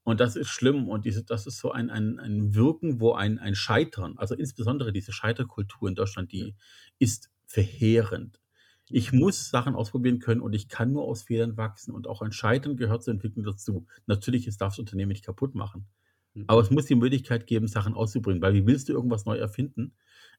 Und 0.04 0.20
das 0.20 0.34
ist 0.36 0.48
schlimm 0.48 0.88
und 0.88 1.04
diese, 1.04 1.24
das 1.24 1.46
ist 1.46 1.58
so 1.58 1.72
ein, 1.72 1.90
ein, 1.90 2.18
ein 2.18 2.54
Wirken, 2.54 3.00
wo 3.00 3.12
ein, 3.12 3.38
ein 3.38 3.54
Scheitern, 3.54 4.16
also 4.16 4.34
insbesondere 4.34 4.92
diese 4.92 5.12
Scheiterkultur 5.12 5.88
in 5.88 5.94
Deutschland, 5.94 6.32
die 6.32 6.54
ist 6.98 7.30
verheerend. 7.46 8.40
Ich 8.88 9.12
muss 9.12 9.50
Sachen 9.50 9.74
ausprobieren 9.76 10.18
können 10.18 10.40
und 10.40 10.52
ich 10.52 10.68
kann 10.68 10.92
nur 10.92 11.04
aus 11.04 11.22
Fehlern 11.22 11.56
wachsen. 11.56 11.94
Und 11.94 12.08
auch 12.08 12.22
ein 12.22 12.32
Scheitern 12.32 12.76
gehört 12.76 13.04
zur 13.04 13.14
Entwicklung 13.14 13.44
dazu. 13.44 13.86
Natürlich, 14.06 14.46
es 14.48 14.56
darf 14.56 14.72
das 14.72 14.78
Unternehmen 14.80 15.10
nicht 15.10 15.24
kaputt 15.24 15.54
machen. 15.54 15.86
Mhm. 16.34 16.44
Aber 16.48 16.60
es 16.60 16.70
muss 16.70 16.86
die 16.86 16.96
Möglichkeit 16.96 17.46
geben, 17.46 17.68
Sachen 17.68 17.94
auszubringen. 17.94 18.42
Weil 18.42 18.54
wie 18.54 18.66
willst 18.66 18.88
du 18.88 18.92
irgendwas 18.92 19.26
neu 19.26 19.36
erfinden, 19.36 19.94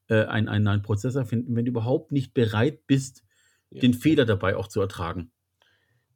äh, 0.08 0.26
einen, 0.26 0.50
einen 0.50 0.66
neuen 0.66 0.82
Prozess 0.82 1.16
erfinden, 1.16 1.56
wenn 1.56 1.66
du 1.66 1.72
überhaupt 1.72 2.12
nicht 2.12 2.34
bereit 2.34 2.88
bist, 2.88 3.24
Ja. 3.70 3.80
den 3.82 3.94
Fehler 3.94 4.26
dabei 4.26 4.56
auch 4.58 4.68
zu 4.68 4.82
ertragen? 4.82 5.32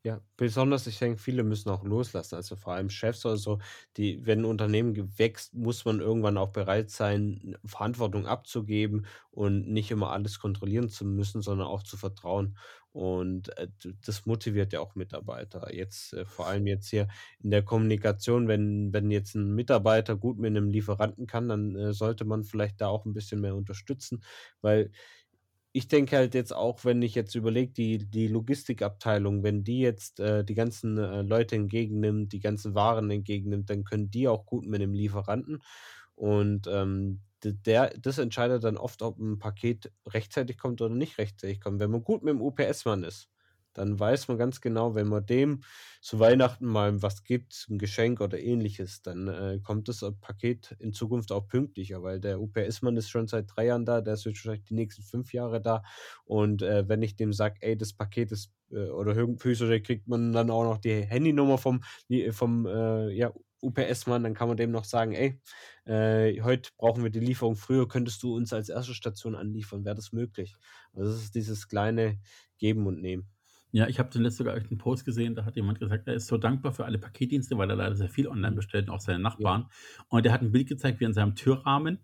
Ja, 0.06 0.22
besonders, 0.38 0.86
ich 0.86 1.00
denke, 1.00 1.18
viele 1.18 1.42
müssen 1.44 1.70
auch 1.72 1.84
loslassen, 1.84 2.36
also 2.36 2.56
vor 2.56 2.74
allem 2.74 2.92
Chefs 2.92 3.26
oder 3.26 3.38
so, 3.38 3.58
die 3.98 4.24
wenn 4.24 4.42
'n 4.42 4.46
Unternehmen 4.46 4.96
wächst, 5.18 5.56
muss 5.56 5.84
man 5.84 6.00
irgendwann 6.00 6.38
auch 6.38 6.52
bereit 6.52 6.92
sein, 6.92 7.58
Verantwortung 7.66 8.28
abzugeben 8.28 9.08
und 9.32 9.68
nicht 9.68 9.90
immer 9.90 10.12
alles 10.12 10.38
kontrollieren 10.40 10.90
zu 10.90 11.06
müssen, 11.06 11.42
sondern 11.42 11.66
auch 11.66 11.82
zu 11.82 11.98
vertrauen. 11.98 12.56
Und, 12.92 13.58
äh, 13.58 13.68
das 14.06 14.28
motiviert 14.28 14.74
ja 14.74 14.80
auch 14.80 14.94
Mitarbeiter. 14.94 15.74
Jetzt, 15.74 16.14
äh, 16.14 16.24
vor 16.26 16.46
allem 16.46 16.68
jetzt 16.68 16.88
hier 16.90 17.08
in 17.40 17.50
der 17.50 17.64
Kommunikation, 17.64 18.48
wenn 18.48 18.94
wenn 18.94 19.10
jetzt 19.10 19.34
ein 19.34 19.56
Mitarbeiter 19.56 20.16
gut 20.16 20.38
mit 20.38 20.52
einem 20.52 20.70
Lieferanten 20.70 21.26
kann, 21.26 21.50
dann, 21.50 21.76
äh, 21.76 21.94
sollte 21.94 22.26
man 22.26 22.44
vielleicht 22.44 22.80
da 22.80 22.88
auch 22.90 23.06
ein 23.06 23.14
bisschen 23.14 23.42
mehr 23.42 23.56
unterstützen, 23.56 24.24
weil 24.62 24.92
ich 25.76 25.90
denke 25.90 26.16
halt 26.16 26.34
jetzt 26.36 26.56
auch, 26.56 26.86
wenn 26.86 27.02
ich 27.02 27.16
jetzt 27.16 27.36
überlege, 27.36 27.74
die 27.74 27.98
die 28.10 28.28
Logistikabteilung, 28.30 29.44
wenn 29.44 29.66
die 29.66 29.80
jetzt, 29.82 30.22
äh, 30.22 30.46
die 30.46 30.54
ganzen, 30.56 30.98
äh, 30.98 31.22
Leute 31.22 31.56
entgegennimmt, 31.58 32.32
die 32.32 32.40
ganzen 32.40 32.76
Waren 32.76 33.12
entgegennimmt, 33.12 33.70
dann 33.70 33.84
können 33.84 34.10
die 34.10 34.30
auch 34.30 34.46
gut 34.46 34.66
mit 34.66 34.80
dem 34.82 34.94
Lieferanten. 34.94 35.62
Und, 36.16 36.68
ähm, 36.72 37.22
der 37.44 37.90
das 38.00 38.18
entscheidet 38.18 38.64
dann 38.64 38.78
oft, 38.78 39.02
ob 39.02 39.20
ein 39.20 39.38
Paket 39.38 39.92
rechtzeitig 40.08 40.58
kommt 40.58 40.82
oder 40.82 40.96
nicht 40.96 41.18
rechtzeitig 41.18 41.60
kommt. 41.62 41.80
Wenn 41.82 41.92
man 41.92 42.04
gut 42.04 42.24
mit 42.24 42.34
dem 42.34 42.42
UPS-Mann 42.42 43.04
ist, 43.04 43.30
dann 43.76 44.00
weiß 44.00 44.28
man 44.30 44.38
ganz 44.38 44.62
genau, 44.62 44.96
wenn 44.96 45.08
man 45.08 45.26
dem 45.26 45.62
zu 46.02 46.20
Weihnachten 46.20 46.66
mal 46.66 47.02
was 47.02 47.24
gibt, 47.24 47.68
ein 47.70 47.78
Geschenk 47.78 48.22
oder 48.22 48.40
Ähnliches, 48.40 49.02
dann, 49.02 49.28
äh, 49.28 49.60
kommt 49.64 49.88
das, 49.90 50.04
Paket 50.22 50.76
in 50.80 50.94
Zukunft 50.94 51.32
auch 51.32 51.48
pünktlicher, 51.48 52.02
weil 52.04 52.20
der 52.20 52.40
UPS-Mann 52.42 52.98
ist 52.98 53.10
schon 53.10 53.28
seit 53.28 53.46
3 53.56 53.66
Jahren 53.68 53.86
da, 53.86 54.02
der 54.02 54.16
ist 54.16 54.26
wahrscheinlich 54.26 54.64
die 54.64 54.74
nächsten 54.76 55.04
5 55.04 55.34
Jahre 55.34 55.62
da. 55.62 55.84
Und, 56.26 56.62
äh, 56.62 56.88
wenn 56.88 57.02
ich 57.02 57.16
dem 57.16 57.34
sage: 57.34 57.58
„Ey, 57.62 57.78
das 57.78 57.94
Paket 57.94 58.32
ist“ 58.32 58.52
äh, 58.72 58.90
oder 58.90 59.16
höchstwahrscheinlich 59.16 59.84
kriegt 59.84 60.08
man 60.08 60.34
dann 60.34 60.50
auch 60.52 60.64
noch 60.64 60.78
die 60.78 60.94
Handynummer 61.06 61.58
vom 61.58 61.82
vom, 62.32 62.66
äh, 62.66 63.10
ja, 63.12 63.32
UPS-Mann, 63.62 64.24
dann 64.24 64.34
kann 64.34 64.48
man 64.48 64.58
dem 64.58 64.72
noch 64.72 64.86
sagen: 64.86 65.14
„Ey, 65.14 65.40
äh, 65.86 66.42
heute 66.42 66.70
brauchen 66.78 67.04
wir 67.04 67.10
die 67.12 67.20
Lieferung 67.20 67.56
früher, 67.56 67.88
könntest 67.88 68.22
du 68.24 68.36
uns 68.36 68.54
als 68.54 68.70
erste 68.70 68.94
Station 68.94 69.36
anliefern? 69.36 69.86
Wäre 69.86 69.96
das 69.96 70.12
möglich?“ 70.12 70.56
Also, 70.94 71.12
das 71.12 71.24
ist 71.24 71.36
dieses 71.36 71.68
kleine 71.68 72.20
Geben 72.58 72.88
und 72.88 73.02
Nehmen. 73.02 73.35
Ja, 73.76 73.88
ich 73.90 74.00
habe 74.00 74.10
zuletzt 74.10 74.38
sogar 74.38 74.54
einen 74.54 74.78
Post 74.78 75.04
gesehen, 75.04 75.36
da 75.36 75.44
hat 75.44 75.58
jemand 75.58 75.80
gesagt, 75.82 76.08
er 76.08 76.14
ist 76.14 76.28
so 76.28 76.38
dankbar 76.38 76.72
für 76.72 76.86
alle 76.86 76.98
Paketdienste, 76.98 77.58
weil 77.58 77.70
er 77.70 77.76
leider 77.76 77.94
sehr 77.96 78.08
viel 78.08 78.26
online 78.30 78.52
Mhm. 78.52 78.56
bestellt 78.56 78.88
und 78.88 78.96
auch 78.96 79.02
seine 79.02 79.18
Ja. 79.18 79.24
Nachbarn. 79.24 79.66
Und 80.08 80.24
der 80.24 80.32
hat 80.32 80.42
ein 80.42 80.54
Bild 80.54 80.70
gezeigt, 80.70 81.02
wie 81.02 81.06
an 81.06 81.14
seinem 81.14 81.36
Türrahmen, 81.36 82.00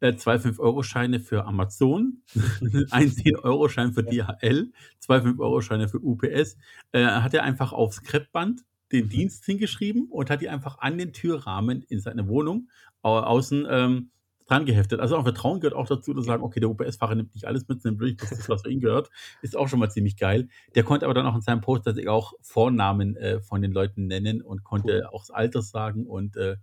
äh, 0.00 0.16
2 0.16 0.38
5-Euro-Scheine 0.40 1.20
für 1.20 1.44
Amazon, 1.46 2.22
ein 2.90 3.08
10-Euro-Schein 3.12 3.92
für 3.92 4.02
Ja. 4.10 4.32
DHL, 4.40 4.72
2 4.98 5.20
5-Euro-Scheine 5.22 5.88
für 5.88 6.00
UPS. 6.00 6.56
Äh, 6.92 7.04
hat 7.06 7.34
er 7.34 7.44
einfach 7.44 7.72
aufs 7.72 8.02
Kreppband 8.02 8.62
den 8.92 9.06
Mhm. 9.06 9.10
Dienst 9.10 9.44
hingeschrieben 9.44 10.08
und 10.10 10.30
hat 10.30 10.40
die 10.42 10.48
einfach 10.48 10.78
an 10.78 10.98
den 10.98 11.12
Türrahmen 11.12 11.82
in 11.82 12.00
seine 12.00 12.26
Wohnung 12.28 12.68
au 13.02 13.18
außen, 13.20 13.66
ähm, 13.70 14.10
dran 14.46 14.64
geheftet. 14.66 15.00
Also 15.00 15.16
auch 15.16 15.22
Vertrauen 15.24 15.60
gehört 15.60 15.74
auch 15.74 15.86
dazu, 15.86 16.14
zu 16.14 16.22
sagen: 16.22 16.42
„Okay, 16.42 16.60
der 16.60 16.70
UPS-Fahrer 16.70 17.14
nimmt 17.16 17.34
nicht 17.34 17.46
alles 17.46 17.68
mit, 17.68 17.82
sondern 17.82 18.00
wirklich 18.00 18.18
das, 18.18 18.48
was 18.48 18.62
für 18.62 18.70
ihn 18.70 18.80
gehört.“ 18.80 19.10
Ist 19.42 19.56
auch 19.56 19.68
schon 19.68 19.78
mal 19.80 19.90
ziemlich 19.90 20.16
geil. 20.16 20.48
Der 20.74 20.84
konnte 20.84 21.06
aber 21.06 21.14
dann 21.14 21.26
auch 21.26 21.34
in 21.34 21.40
seinem 21.42 21.60
Post 21.60 21.84
tatsächlich 21.84 22.10
auch 22.10 22.32
Vornamen, 22.42 23.16
äh, 23.16 23.40
von 23.40 23.62
den 23.62 23.72
Leuten 23.72 24.06
nennen 24.06 24.42
und 24.42 24.64
konnte 24.64 25.02
Cool. 25.02 25.08
auch 25.12 25.22
das 25.22 25.30
Alter 25.30 25.62
sagen 25.62 26.06
und, 26.06 26.36
äh, 26.36 26.56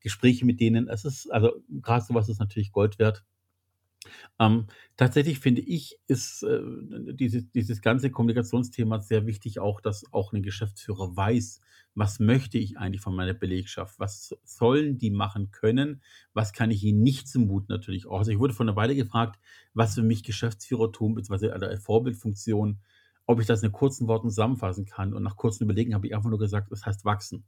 Gespräche 0.00 0.46
mit 0.46 0.60
denen. 0.60 0.88
Es 0.88 1.04
ist 1.04 1.30
also 1.30 1.52
grad 1.82 2.06
so 2.06 2.14
was 2.14 2.28
ist 2.28 2.38
natürlich 2.40 2.72
Gold 2.72 2.98
wert. 2.98 3.24
Ähm, 4.40 4.66
tatsächlich 4.96 5.38
finde 5.40 5.60
ich, 5.60 5.98
ist, 6.06 6.42
äh, 6.42 6.60
dieses 7.14 7.50
dieses 7.50 7.82
ganze 7.82 8.10
Kommunikationsthema 8.10 8.98
sehr 9.00 9.26
wichtig 9.26 9.60
auch, 9.60 9.80
dass 9.82 10.10
auch 10.12 10.32
'n 10.32 10.42
Geschäftsführer 10.42 11.14
weiß: 11.16 11.60
„Was 11.94 12.20
möchte 12.20 12.56
ich 12.58 12.78
eigentlich 12.78 13.02
von 13.02 13.14
meiner 13.14 13.34
Belegschaft? 13.34 13.98
Was 14.00 14.34
sollen 14.44 14.96
die 14.98 15.10
machen 15.10 15.50
können? 15.50 16.02
Was 16.32 16.52
kann 16.54 16.70
ich 16.70 16.82
ihnen 16.84 17.02
nicht 17.02 17.28
zumuten?“ 17.28 17.66
Natürlich 17.74 18.06
auch. 18.06 18.18
Also, 18.18 18.30
ich 18.32 18.38
wurde 18.38 18.54
vor 18.54 18.64
'ner 18.66 18.76
Weile 18.76 18.94
gefragt, 18.96 19.38
was 19.74 19.94
für 19.94 20.02
mich 20.02 20.22
Geschäftsführertum 20.24 21.14
beziehungsweise 21.14 21.52
eine 21.54 21.78
Vorbildfunktion 21.78 22.80
ob 23.26 23.38
ich 23.40 23.46
das 23.46 23.62
in 23.62 23.70
kurzen 23.70 24.08
Worten 24.08 24.28
zusammenfassen 24.28 24.86
kann. 24.86 25.14
Und 25.14 25.22
nach 25.22 25.36
kurzem 25.36 25.64
Überlegen 25.66 25.94
habe 25.94 26.04
ich 26.08 26.16
einfach 26.16 26.30
nur 26.30 26.38
gesagt, 26.40 26.72
das 26.72 26.84
heißt 26.84 27.04
wachsen. 27.04 27.44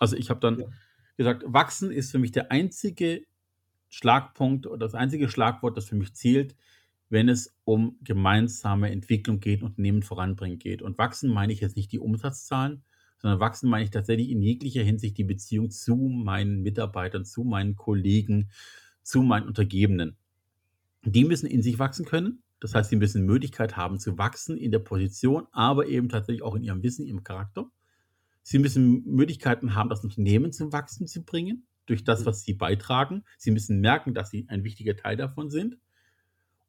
Also, 0.00 0.16
ich 0.16 0.30
habe 0.30 0.40
dann 0.40 0.60
Ja. 0.60 0.78
gesagt, 1.18 1.44
wachsen 1.46 1.90
ist 1.92 2.12
für 2.12 2.18
mich 2.20 2.32
der 2.32 2.52
einzige 2.52 3.24
Schlagpunkt 3.88 4.66
oder 4.66 4.78
das 4.78 4.94
einzige 4.94 5.28
Schlagwort, 5.28 5.76
das 5.76 5.86
für 5.86 5.96
mich 5.96 6.14
zählt, 6.14 6.56
wenn 7.10 7.28
es 7.28 7.56
um 7.64 7.96
gemeinsame 8.02 8.90
Entwicklung 8.90 9.40
geht, 9.40 9.62
Unternehmen 9.62 10.02
voranbringen 10.02 10.58
geht. 10.58 10.82
Und 10.82 10.98
wachsen 10.98 11.30
meine 11.30 11.52
ich 11.52 11.60
jetzt 11.60 11.76
nicht 11.76 11.92
die 11.92 11.98
Umsatzzahlen, 11.98 12.82
sondern 13.18 13.40
wachsen 13.40 13.70
meine 13.70 13.84
ich 13.84 13.90
tatsächlich 13.90 14.30
in 14.30 14.42
jeglicher 14.42 14.82
Hinsicht 14.82 15.16
die 15.18 15.24
Beziehung 15.24 15.70
zu 15.70 15.96
meinen 15.96 16.62
Mitarbeitern, 16.62 17.24
zu 17.24 17.44
meinen 17.44 17.76
Kollegen, 17.76 18.50
zu 19.02 19.22
meinen 19.22 19.46
Untergebenen. 19.46 20.16
Die 21.04 21.24
müssen 21.24 21.46
in 21.46 21.62
sich 21.62 21.78
wachsen 21.78 22.04
können. 22.04 22.42
Das 22.60 22.74
heißt, 22.74 22.90
sie 22.90 22.96
müssen 22.96 23.24
Möglichkeit 23.24 23.76
haben 23.76 23.98
zu 23.98 24.18
wachsen 24.18 24.56
in 24.56 24.70
der 24.72 24.80
Position, 24.80 25.46
aber 25.52 25.86
eben 25.86 26.08
tatsächlich 26.08 26.42
auch 26.42 26.56
in 26.56 26.64
ihrem 26.64 26.82
Wissen, 26.82 27.06
ihrem 27.06 27.22
Charakter. 27.22 27.70
Sie 28.42 28.58
müssen 28.58 29.04
Möglichkeiten 29.04 29.74
haben, 29.74 29.88
das 29.88 30.02
Unternehmen 30.02 30.52
zum 30.52 30.72
Wachsen 30.72 31.06
zu 31.06 31.22
bringen, 31.22 31.66
durch 31.88 32.04
das, 32.04 32.20
Mhm. 32.20 32.26
was 32.26 32.42
sie 32.42 32.54
beitragen. 32.54 33.24
Sie 33.38 33.50
müssen 33.50 33.80
merken, 33.80 34.14
dass 34.14 34.30
sie 34.30 34.46
ein 34.48 34.64
wichtiger 34.64 34.96
Teil 34.96 35.16
davon 35.16 35.50
sind. 35.50 35.78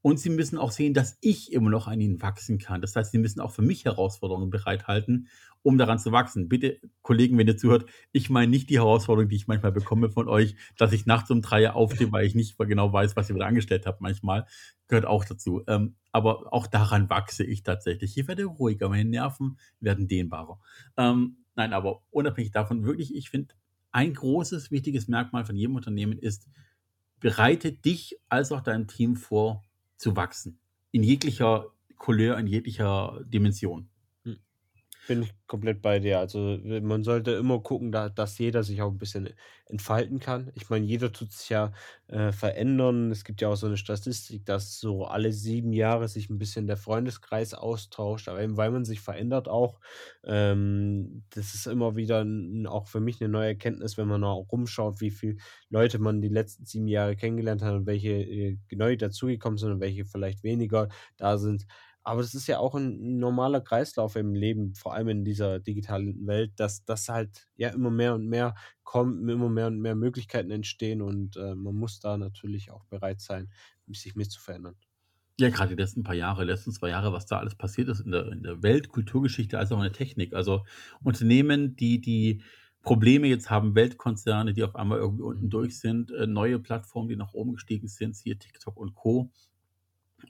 Und 0.01 0.17
sie 0.17 0.29
müssen 0.29 0.57
auch 0.57 0.71
sehen, 0.71 0.93
dass 0.93 1.17
ich 1.19 1.51
immer 1.51 1.69
noch 1.69 1.89
an 1.89 1.99
ihnen 1.99 2.21
wachsen 2.21 2.57
kann. 2.57 2.79
Das 2.79 2.95
heißt, 2.95 3.11
sie 3.11 3.17
müssen 3.17 3.41
auch 3.41 3.51
für 3.51 3.61
mich 3.61 3.83
Herausforderungen 3.83 4.49
bereithalten, 4.49 5.27
um 5.61 5.77
daran 5.77 5.99
zu 5.99 6.13
wachsen. 6.13 6.47
Bitte, 6.47 6.79
Kollegen, 7.01 7.37
wenn 7.37 7.47
ihr 7.47 7.57
zuhört, 7.57 7.85
ich 8.13 8.29
meine 8.29 8.49
nicht 8.49 8.69
die 8.69 8.77
Herausforderung, 8.77 9.27
die 9.27 9.35
ich 9.35 9.47
manchmal 9.47 9.73
bekomme 9.73 10.09
von 10.09 10.29
euch, 10.29 10.55
dass 10.77 10.93
ich 10.93 11.05
nachts 11.05 11.29
um 11.31 11.41
3 11.41 11.71
aufstehe, 11.71 12.13
weil 12.13 12.25
ich 12.25 12.33
nicht 12.33 12.57
genau 12.57 12.93
weiß, 12.93 13.17
was 13.17 13.29
ihr 13.29 13.35
wieder 13.35 13.47
angestellt 13.47 13.85
habt 13.85 13.99
manchmal. 13.99 14.45
Gehört 14.87 15.05
auch 15.05 15.25
dazu. 15.25 15.63
Ähm, 15.67 15.95
aber 16.13 16.53
auch 16.53 16.67
daran 16.67 17.09
wachse 17.09 17.43
ich 17.43 17.63
tatsächlich. 17.63 18.17
Ich 18.17 18.25
werde 18.29 18.45
ruhiger, 18.45 18.87
meine 18.87 19.09
Nerven 19.09 19.57
werden 19.81 20.07
dehnbarer. 20.07 20.61
Ähm, 20.95 21.39
nein, 21.55 21.73
aber 21.73 22.03
unabhängig 22.09 22.51
davon, 22.51 22.85
wirklich, 22.85 23.13
ich 23.13 23.29
finde, 23.29 23.53
ein 23.91 24.13
großes, 24.13 24.71
wichtiges 24.71 25.07
Merkmal 25.07 25.45
von 25.45 25.55
jedem 25.55 25.75
Unternehmen 25.75 26.17
ist, 26.17 26.47
bereite 27.19 27.71
dich 27.71 28.17
als 28.29 28.51
auch 28.51 28.61
dein 28.61 28.87
Team 28.87 29.15
vor, 29.15 29.63
zu 29.97 30.15
wachsen. 30.15 30.59
In 30.91 31.03
jeglicher 31.03 31.67
Couleur, 31.97 32.37
in 32.37 32.47
jeglicher 32.47 33.21
Dimension. 33.25 33.88
Bin 35.09 35.23
ich 35.23 35.33
komplett 35.47 35.81
bei 35.81 35.97
dir. 35.97 36.19
Also, 36.19 36.53
äh, 36.63 36.81
man 36.81 37.03
sollte 37.03 37.31
immer 37.31 37.59
gucken, 37.61 37.91
da 37.91 38.09
dass 38.09 38.37
jeder 38.37 38.61
sich 38.63 38.79
auch 38.83 38.91
'n 38.91 38.99
bisschen 38.99 39.29
entfalten 39.65 40.19
kann. 40.19 40.51
Ich 40.53 40.69
meine, 40.69 40.85
jeder 40.85 41.11
tut 41.11 41.31
sich 41.31 41.49
ja, 41.49 41.71
äh, 42.09 42.31
verändern. 42.31 43.09
Es 43.09 43.23
gibt 43.23 43.41
ja 43.41 43.47
auch 43.49 43.55
so 43.55 43.67
'ne 43.67 43.77
Statistik, 43.77 44.45
dass 44.45 44.79
so 44.79 45.05
alle 45.05 45.31
7 45.33 45.73
Jahre 45.73 46.07
sich 46.07 46.29
'n 46.29 46.37
bisschen 46.37 46.67
der 46.67 46.77
Freundeskreis 46.77 47.55
austauscht, 47.55 48.27
aber 48.29 48.39
eben 48.43 48.55
weil 48.55 48.69
man 48.69 48.85
sich 48.85 48.99
verändert 49.01 49.47
auch. 49.47 49.79
Ähm, 50.23 51.23
das 51.31 51.55
ist 51.55 51.65
immer 51.65 51.95
wieder 51.95 52.21
'n 52.21 52.67
auch 52.67 52.85
für 52.87 52.99
mich 52.99 53.19
'ne 53.19 53.29
neue 53.29 53.47
Erkenntnis, 53.47 53.97
wenn 53.97 54.07
man 54.07 54.23
auch 54.23 54.51
rumschaut, 54.51 55.01
wie 55.01 55.09
viel 55.09 55.37
Leute 55.71 55.97
man 55.97 56.21
die 56.21 56.27
letzten 56.29 56.67
7 56.67 56.87
Jahre 56.87 57.15
kennengelernt 57.15 57.63
hat 57.63 57.73
und 57.73 57.87
welche, 57.87 58.09
äh, 58.11 58.57
neu 58.75 58.95
dazugekommen 58.95 59.57
sind 59.57 59.71
und 59.71 59.79
welche 59.79 60.05
vielleicht 60.05 60.43
weniger 60.43 60.87
da 61.17 61.39
sind. 61.39 61.65
Aber 62.03 62.21
das 62.21 62.33
ist 62.33 62.47
ja 62.47 62.59
auch 62.59 62.75
'n 62.75 63.19
normaler 63.19 63.61
Kreislauf 63.61 64.15
im 64.15 64.33
Leben, 64.35 64.73
vor 64.75 64.93
allem 64.93 65.09
in 65.09 65.25
dieser 65.25 65.59
digitalen 65.59 66.25
Welt, 66.27 66.53
dass 66.59 66.83
dass 66.85 67.09
halt, 67.09 67.47
ja, 67.55 67.69
immer 67.69 67.91
mehr 67.91 68.15
und 68.15 68.27
mehr 68.27 68.55
kommt, 68.83 69.29
immer 69.29 69.49
mehr 69.49 69.67
und 69.67 69.79
mehr 69.81 69.95
Möglichkeiten 69.95 70.51
entstehen 70.51 71.01
und, 71.01 71.37
äh, 71.37 71.55
man 71.55 71.75
muss 71.75 71.99
da 71.99 72.17
natürlich 72.17 72.71
auch 72.71 72.85
bereit 72.85 73.21
sein, 73.21 73.51
sich 73.87 74.15
mit 74.15 74.31
zu 74.31 74.39
verändern. 74.41 74.75
Ja, 75.39 75.49
gerade 75.49 75.69
die 75.75 75.81
letzten 75.81 76.03
paar 76.03 76.15
Jahre, 76.15 76.43
letzten 76.43 76.71
2 76.73 76.89
Jahre, 76.89 77.13
was 77.13 77.25
da 77.25 77.37
alles 77.39 77.55
passiert 77.55 77.87
ist 77.87 78.01
in 78.01 78.11
der 78.11 78.27
in 78.31 78.43
der 78.43 78.61
Welt, 78.61 78.89
Kulturgeschichte, 78.89 79.57
als 79.57 79.71
auch 79.71 79.77
in 79.77 79.83
der 79.83 79.93
Technik. 79.93 80.33
Also, 80.33 80.65
Unternehmen, 81.01 81.75
die 81.77 82.01
die 82.01 82.41
Probleme 82.81 83.27
jetzt 83.27 83.49
haben, 83.49 83.73
Weltkonzerne, 83.75 84.53
die 84.53 84.63
auf 84.63 84.75
einmal 84.75 84.99
irgendwie 84.99 85.23
unten 85.23 85.49
Mhm. 85.49 85.49
durch 85.49 85.79
sind, 85.79 86.11
äh, 86.11 86.27
neue 86.27 86.59
Plattformen, 86.59 87.07
die 87.09 87.15
nach 87.15 87.33
oben 87.33 87.53
gestiegen 87.53 87.87
sind, 87.87 88.15
siehe 88.17 88.37
TikTok 88.37 88.75
und 88.77 88.95
Co. 88.95 89.31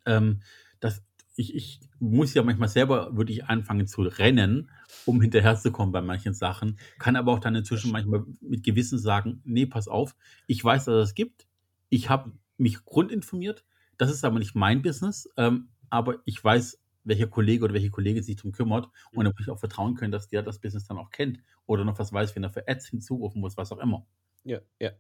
Ähm, 0.06 0.42
das 0.80 1.04
ich 1.36 1.56
ich 1.56 1.80
muss 2.00 2.34
ja 2.34 2.44
manchmal 2.44 2.70
selber 2.70 3.16
wirklich 3.16 3.46
anfangen 3.46 3.88
zu 3.88 4.02
rennen, 4.04 4.72
um 5.06 5.22
hinterherzukommen 5.22 5.92
bei 5.92 6.02
manchen 6.02 6.34
Sachen, 6.34 6.80
kann 6.98 7.16
aber 7.16 7.32
auch 7.34 7.40
dann 7.40 7.56
Das 7.74 7.84
inzwischen 7.84 7.92
manchmal 7.92 8.26
mit 8.42 8.64
Gewissen 8.64 9.00
sagen: 9.00 9.42
„Ne, 9.46 9.66
pass 9.68 9.88
auf, 9.88 10.16
ich 10.48 10.64
weiß, 10.64 10.86
dass 10.86 11.10
es 11.10 11.16
gibt. 11.16 11.48
Ich 11.90 12.10
habe 12.10 12.34
mich 12.58 12.84
grundinformiert. 12.86 13.66
Das 13.98 14.12
ist 14.12 14.24
aber 14.24 14.40
nicht 14.40 14.56
mein 14.56 14.82
Business, 14.82 15.30
ähm, 15.38 15.70
aber 15.90 16.20
ich 16.26 16.42
weiß, 16.44 16.80
welcher 17.04 17.28
Kollege 17.28 17.64
oder 17.66 17.74
welche 17.74 17.90
Kollegin 17.90 18.24
sich 18.24 18.36
drum 18.36 18.52
kümmert 18.52 18.88
und 19.14 19.24
Mhm. 19.24 19.26
da 19.26 19.32
muss 19.32 19.42
ich 19.42 19.50
auch 19.50 19.60
vertrauen 19.60 19.96
können, 19.96 20.12
dass 20.12 20.28
der 20.28 20.44
das 20.44 20.60
Business 20.60 20.86
dann 20.86 20.98
auch 20.98 21.10
kennt 21.12 21.40
oder 21.66 21.84
noch 21.86 21.98
was 22.00 22.14
weiß, 22.14 22.36
wenn 22.36 22.44
er 22.44 22.50
für 22.52 22.68
Ads 22.68 22.88
hinzurufen 22.88 23.42
muss, 23.42 23.58
was 23.58 23.72
auch 23.72 23.80
immer.“ 23.80 24.06
Ja, 24.46 24.60
ja, 24.80 24.92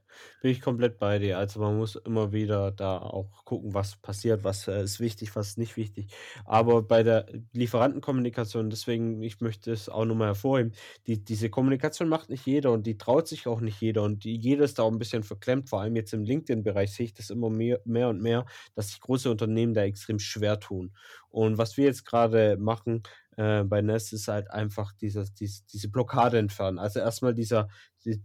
bin 0.41 0.51
ich 0.51 0.59
komplett 0.59 0.99
bei 0.99 1.17
dir. 1.17 1.37
Also, 1.37 1.61
man 1.61 1.77
muss 1.77 1.95
immer 1.95 2.33
wieder 2.33 2.71
da 2.71 2.97
auch 2.97 3.45
gucken, 3.45 3.73
was 3.73 3.95
passiert, 3.95 4.43
was, 4.43 4.67
äh, 4.67 4.83
ist 4.83 4.99
wichtig, 4.99 5.33
was 5.33 5.49
ist 5.49 5.57
nicht 5.57 5.77
wichtig. 5.77 6.13
Aber 6.43 6.81
bei 6.83 7.03
der 7.03 7.25
Lieferantenkommunikation 7.53 8.69
deswegen 8.69 9.21
ich 9.21 9.39
möchte 9.39 9.71
es 9.71 9.87
auch 9.87 10.03
noch 10.03 10.15
mal 10.15 10.27
hervorheben, 10.27 10.73
die 11.07 11.23
diese 11.23 11.49
Kommunikation 11.49 12.09
macht 12.09 12.29
nicht 12.29 12.45
jeder 12.45 12.73
und 12.73 12.85
die 12.85 12.97
traut 12.97 13.29
sich 13.29 13.47
auch 13.47 13.61
nicht 13.61 13.79
jeder 13.79 14.03
und 14.03 14.25
die 14.25 14.35
jeder 14.35 14.65
ist 14.65 14.77
da 14.77 14.83
auch 14.83 14.91
'n 14.91 14.99
bisschen 14.99 15.23
verklemmt. 15.23 15.69
Vor 15.69 15.79
allem 15.81 15.95
jetzt 15.95 16.13
im 16.13 16.25
LinkedIn-Bereich 16.25 16.91
sehe 16.93 17.05
ich 17.05 17.13
das 17.13 17.29
immer 17.29 17.49
mehr 17.49 17.79
mehr 17.85 18.09
und 18.09 18.21
mehr, 18.21 18.45
dass 18.75 18.89
sich 18.89 18.99
große 18.99 19.31
Unternehmen 19.31 19.73
da 19.73 19.83
extrem 19.83 20.19
schwer 20.19 20.59
tun. 20.59 20.93
Und 21.29 21.57
was 21.57 21.77
wir 21.77 21.85
jetzt 21.85 22.03
grade 22.05 22.57
machen, 22.57 23.03
äh, 23.37 23.63
bei 23.63 23.81
Nest 23.81 24.11
ist 24.11 24.27
halt 24.27 24.51
einfach 24.51 24.91
dieses 24.93 25.33
dies 25.33 25.65
diese 25.67 25.87
Blockade 25.89 26.37
entfernen. 26.39 26.77
Also, 26.79 26.99
erst 26.99 27.21
mal 27.21 27.33
dieser 27.33 27.69
die 28.05 28.21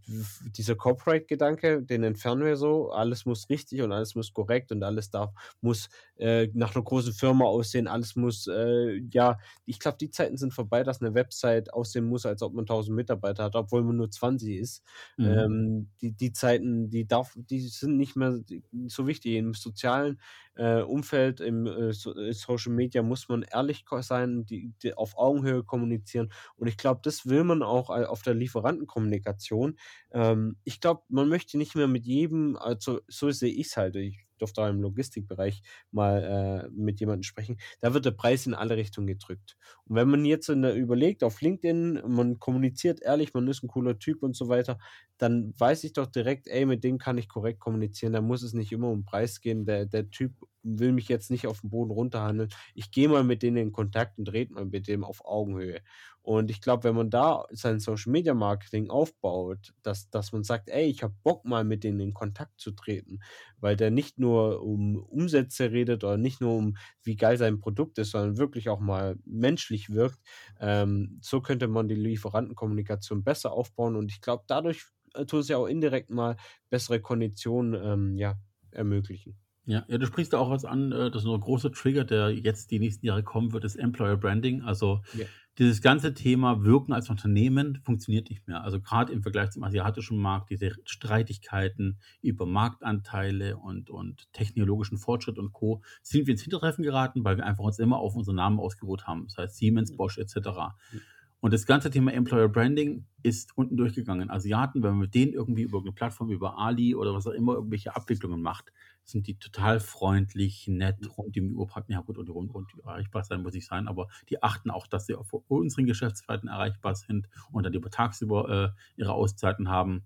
dieser 0.57 0.77
Corporate-Gedanke, 0.77 1.83
den 1.83 2.05
entfernen 2.05 2.45
wir 2.45 2.57
so. 2.57 2.91
Alles 2.93 3.25
muss 3.27 3.49
richtig 3.51 3.83
und 3.83 3.93
alles 3.93 4.15
muss 4.15 4.33
korrekt 4.33 4.71
und 4.73 4.83
alles 4.83 5.11
darf 5.11 5.33
muss, 5.61 5.89
äh, 6.17 6.49
nach 6.55 6.75
'ner 6.75 6.83
großen 6.83 7.13
Firma 7.13 7.45
aussehen. 7.47 7.89
Alles 7.89 8.17
muss, 8.17 8.47
äh 8.47 9.01
ja, 9.11 9.39
ich 9.67 9.79
glaube, 9.81 9.99
die 10.01 10.11
Zeiten 10.11 10.37
sind 10.37 10.55
vorbei, 10.55 10.83
dass 10.85 11.01
'ne 11.01 11.15
Website 11.15 11.73
aussehen 11.73 12.05
muss, 12.07 12.27
als 12.27 12.43
ob 12.43 12.55
man 12.55 12.67
1.000 12.67 12.95
Mitarbeiter 12.97 13.45
hat, 13.45 13.57
obwohl 13.57 13.83
man 13.83 13.97
nur 13.97 14.11
20 14.11 14.57
ist. 14.59 14.83
Mhm. 15.19 15.45
Ähm, 15.45 15.91
die 16.03 16.13
die 16.13 16.33
Zeiten, 16.33 16.91
die 16.91 17.07
darf 17.07 17.33
die 17.37 17.61
sind 17.61 17.97
nicht 17.97 18.17
mehr 18.17 18.41
so 18.87 19.07
wichtig. 19.07 19.35
Im 19.35 19.55
sozialen, 19.55 20.21
äh, 20.57 20.83
Umfeld, 20.83 21.41
im, 21.41 21.67
äh, 21.67 21.89
äh, 21.91 22.33
Social 22.33 22.73
Media 22.73 23.03
muss 23.03 23.29
man 23.29 23.43
ehrlich 23.43 23.85
sein, 24.03 24.45
die 24.47 24.73
die 24.83 24.95
auf 24.95 25.17
Augenhöhe 25.19 25.65
kommunizieren. 25.65 26.31
Und 26.57 26.69
ich 26.69 26.77
glaube, 26.77 27.01
das 27.03 27.27
will 27.27 27.43
man 27.45 27.63
auch 27.63 27.91
a 27.91 28.05
auf 28.05 28.23
der 28.23 28.35
Lieferantenkommunikation. 28.35 29.64
Ähm, 30.13 30.57
ich 30.65 30.81
glaube, 30.81 31.03
man 31.09 31.29
möchte 31.29 31.59
nicht 31.59 31.75
mehr 31.75 31.89
mit 31.89 32.07
jedem 32.07 32.57
also, 32.57 33.01
so 33.09 33.31
sehe 33.31 33.53
ich's 33.53 33.77
halt. 33.77 33.97
Ich 33.97 34.27
durfte 34.39 34.61
da 34.63 34.69
im 34.69 34.81
Logistikbereich 34.83 35.63
mal, 35.93 36.67
äh, 36.67 36.71
mit 36.71 37.01
jemandem 37.01 37.23
sprechen. 37.23 37.57
Da 37.81 37.95
wird 37.95 38.05
der 38.05 38.11
Preis 38.13 38.47
in 38.47 38.55
alle 38.55 38.77
Richtungen 38.77 39.07
gedrückt. 39.07 39.57
Und 39.87 39.97
wenn 39.97 40.09
man 40.09 40.25
jetzt 40.25 40.49
der 40.49 40.75
überlegt 40.75 41.23
auf 41.25 41.41
LinkedIn, 41.41 42.03
man 42.07 42.39
kommuniziert 42.41 43.01
ehrlich, 43.03 43.33
man 43.35 43.47
ist 43.49 43.63
'n 43.63 43.69
cooler 43.69 43.99
Typ 43.99 44.23
und 44.23 44.35
so 44.37 44.49
weiter, 44.49 44.79
dann 45.19 45.53
weiß 45.59 45.85
ich 45.85 45.93
doch 45.93 46.07
direkt: 46.07 46.49
„Ey, 46.49 46.67
mit 46.67 46.85
dem 46.85 46.99
kann 46.99 47.19
ich 47.19 47.29
korrekt 47.29 47.61
kommunizieren.“ 47.61 48.13
Da 48.13 48.21
muss 48.21 48.43
es 48.43 48.53
nicht 48.55 48.73
immer 48.73 48.91
um 48.91 49.05
Preis 49.05 49.41
gehen. 49.41 49.65
Der 49.67 49.87
der 49.87 50.11
Typ 50.11 50.33
will 50.65 50.93
mich 50.93 51.09
jetzt 51.09 51.31
nicht 51.31 51.47
auf'n 51.47 51.69
Boden 51.71 51.91
runterhandeln. 51.93 52.51
Ich 52.75 52.91
gehe 52.91 53.09
mal 53.09 53.25
mit 53.25 53.43
denen 53.43 53.57
in 53.59 53.73
Kontakt 53.73 54.19
und 54.19 54.33
rede 54.33 54.53
mal 54.55 54.65
mit 54.67 54.89
dem 54.89 55.05
auf 55.05 55.25
Augenhöhe. 55.25 55.81
Und 56.23 56.51
ich 56.51 56.63
glaube, 56.63 56.85
wenn 56.85 56.95
man 56.97 57.11
da 57.11 57.45
sein 57.51 57.81
Social-Media-Marketing 57.81 58.89
aufbaut, 58.91 59.75
dass 59.83 60.09
dass 60.11 60.33
man 60.33 60.43
sagt: 60.43 60.69
„Ey, 60.71 60.87
ich 60.87 61.03
habe 61.03 61.15
Bock, 61.23 61.45
mal 61.45 61.65
mit 61.65 61.85
denen 61.85 62.01
in 62.01 62.15
Kontakt 62.15 62.59
zu 62.61 62.71
treten“, 62.73 63.21
weil 63.59 63.77
der 63.77 63.91
nicht 63.91 64.19
nur 64.19 64.63
um 64.63 64.97
Umsätze 64.97 65.71
redet 65.73 66.03
oder 66.05 66.17
nicht 66.17 66.41
nur 66.41 66.55
um, 66.57 66.77
wie 67.03 67.17
geil 67.17 67.37
sein 67.39 67.61
Produkt 67.61 67.99
ist, 67.99 68.11
sondern 68.13 68.39
wirklich 68.39 68.69
auch 68.71 68.81
mal 68.81 69.17
menschlich 69.25 69.91
wirkt. 69.91 70.19
Ähm, 70.61 71.19
so 71.23 71.41
könnte 71.41 71.69
man 71.69 71.89
die 71.89 71.95
Lieferantenkommunikation 71.95 73.23
besser 73.25 73.53
aufbauen 73.53 73.97
und 73.97 74.11
ich 74.11 74.21
glaube, 74.21 74.45
dadurch, 74.47 74.85
tut 75.27 75.35
es 75.43 75.49
ja 75.49 75.59
auch 75.59 75.67
indirekt 75.67 76.11
mal 76.11 76.37
bessere 76.71 77.01
Konditionen, 77.01 77.75
ähm, 77.85 78.19
ja, 78.19 78.37
ermöglichen. 78.71 79.44
Ja, 79.67 79.83
ja, 79.89 79.97
du 79.97 80.07
sprichst 80.07 80.33
da 80.35 80.39
auch 80.39 80.51
was 80.51 80.67
an, 80.67 80.93
äh, 80.93 81.11
das 81.11 81.23
ist 81.25 81.29
'n 81.29 81.41
großer 81.41 81.73
Trigger, 81.73 82.05
der 82.05 82.31
jetzt 82.31 82.71
die 82.71 82.79
nächsten 82.79 83.07
Jahre 83.07 83.23
kommen 83.23 83.53
wird, 83.55 83.65
ist 83.65 83.77
Employer 83.77 84.17
Branding. 84.19 84.61
Also, 84.63 85.01
Ja. 85.15 85.35
dieses 85.59 85.81
ganze 85.81 86.13
Thema 86.15 86.65
Wirken 86.65 86.93
als 86.93 87.09
Unternehmen 87.11 87.79
funktioniert 87.83 88.29
nicht 88.29 88.47
mehr. 88.47 88.63
Also, 88.65 88.79
grad 88.81 89.09
im 89.09 89.23
Vergleich 89.23 89.51
zum 89.53 89.65
asiatischen 89.65 90.19
Markt, 90.19 90.51
diese 90.51 90.73
Streitigkeiten 90.85 91.99
über 92.21 92.45
Marktanteile 92.45 93.57
und 93.57 93.89
und 93.91 94.31
technologischen 94.35 94.99
Fortschritt 94.99 95.39
und 95.39 95.53
Co. 95.53 95.83
sind 96.03 96.27
wir 96.27 96.33
ins 96.33 96.43
Hintertreffen 96.43 96.85
geraten, 96.85 97.25
weil 97.25 97.39
wir 97.39 97.47
einfach 97.47 97.65
uns 97.65 97.79
immer 97.79 97.99
auf 98.01 98.17
unseren 98.17 98.37
Namen 98.37 98.61
ausgeruht 98.61 99.07
haben, 99.07 99.29
sei 99.29 99.45
es 99.45 99.57
Siemens. 99.57 99.93
Bosch 99.97 100.19
et 100.19 100.29
cetera. 100.29 100.77
Mhm. 100.93 101.05
Und 101.41 101.53
das 101.55 101.67
ganze 101.67 101.91
Thema 101.91 102.13
Employer 102.13 102.49
Branding 102.49 103.07
ist 103.23 103.57
unten 103.57 103.77
durchgegangen. 103.77 104.31
Asiaten, 104.31 104.83
wenn 104.83 104.91
man 104.93 105.01
mit 105.01 105.15
denen 105.15 105.33
irgendwie 105.35 105.63
über 105.63 105.83
'ne 105.83 105.93
Plattform, 105.93 106.31
über 106.31 106.59
Ali 106.59 106.95
oder 106.95 107.15
was 107.15 107.27
auch 107.27 107.33
immer, 107.33 107.55
irgendwelche 107.55 107.95
Abwicklungen 107.97 108.43
macht, 108.43 108.73
sind 109.05 109.27
die 109.27 109.39
total 109.39 109.81
freundlich, 109.81 110.67
nett, 110.69 110.97
Mhm. 110.99 111.09
rund 111.19 111.27
um 111.29 111.33
die 111.33 111.43
Uhr 111.43 111.67
praktisch 111.67 111.95
ja 111.95 112.01
gut, 112.03 112.19
und 112.19 112.29
rund 112.31 112.55
und 112.55 112.73
erreichbar 112.85 113.25
sein 113.25 113.43
muss 113.43 113.55
nicht 113.55 113.67
sein, 113.67 113.89
aber 113.89 114.09
die 114.31 114.43
achten 114.43 114.71
auch, 114.71 114.87
dass 114.87 115.07
sie 115.07 115.15
auf 115.15 115.33
unseren 115.49 115.87
Geschäftszeiten 115.87 116.49
erreichbar 116.49 116.95
sind 116.97 117.29
und 117.53 117.65
dann 117.65 117.75
über 117.75 117.91
tagsüber, 117.91 118.75
äh, 118.77 119.01
ihre 119.01 119.13
Auszeiten 119.13 119.69
haben. 119.69 120.05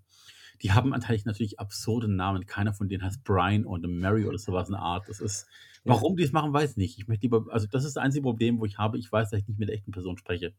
Die 0.61 0.71
haben 0.73 0.93
anteilig 0.93 1.25
natürlich 1.25 1.59
absurde 1.59 2.07
Namen. 2.09 2.45
Keiner 2.45 2.73
von 2.73 2.89
denen 2.89 3.03
heißt 3.03 3.23
Brian 3.23 3.65
oder 3.65 3.87
Mary 3.87 4.25
oder 4.25 4.37
so 4.37 4.53
was 4.53 4.69
in 4.69 4.73
der 4.73 4.81
Art. 4.81 5.07
Das 5.09 5.21
ist 5.21 5.47
warum 5.85 6.17
die 6.17 6.23
es 6.23 6.31
machen, 6.33 6.53
weiß 6.53 6.71
ich 6.71 6.77
nicht. 6.77 6.97
Ich 6.99 7.07
möchte 7.07 7.23
lieber 7.23 7.45
also, 7.51 7.67
das 7.67 7.85
ist 7.85 7.95
das 7.95 8.03
einzige 8.03 8.23
Problem, 8.23 8.59
wo 8.59 8.65
ich 8.65 8.77
habe, 8.77 8.97
ich 8.97 9.11
weiß, 9.11 9.29
dass 9.31 9.39
ich 9.41 9.47
nicht 9.47 9.59
mit 9.59 9.69
der 9.69 9.75
echten 9.75 9.91
Person 9.91 10.17
spreche. 10.17 10.53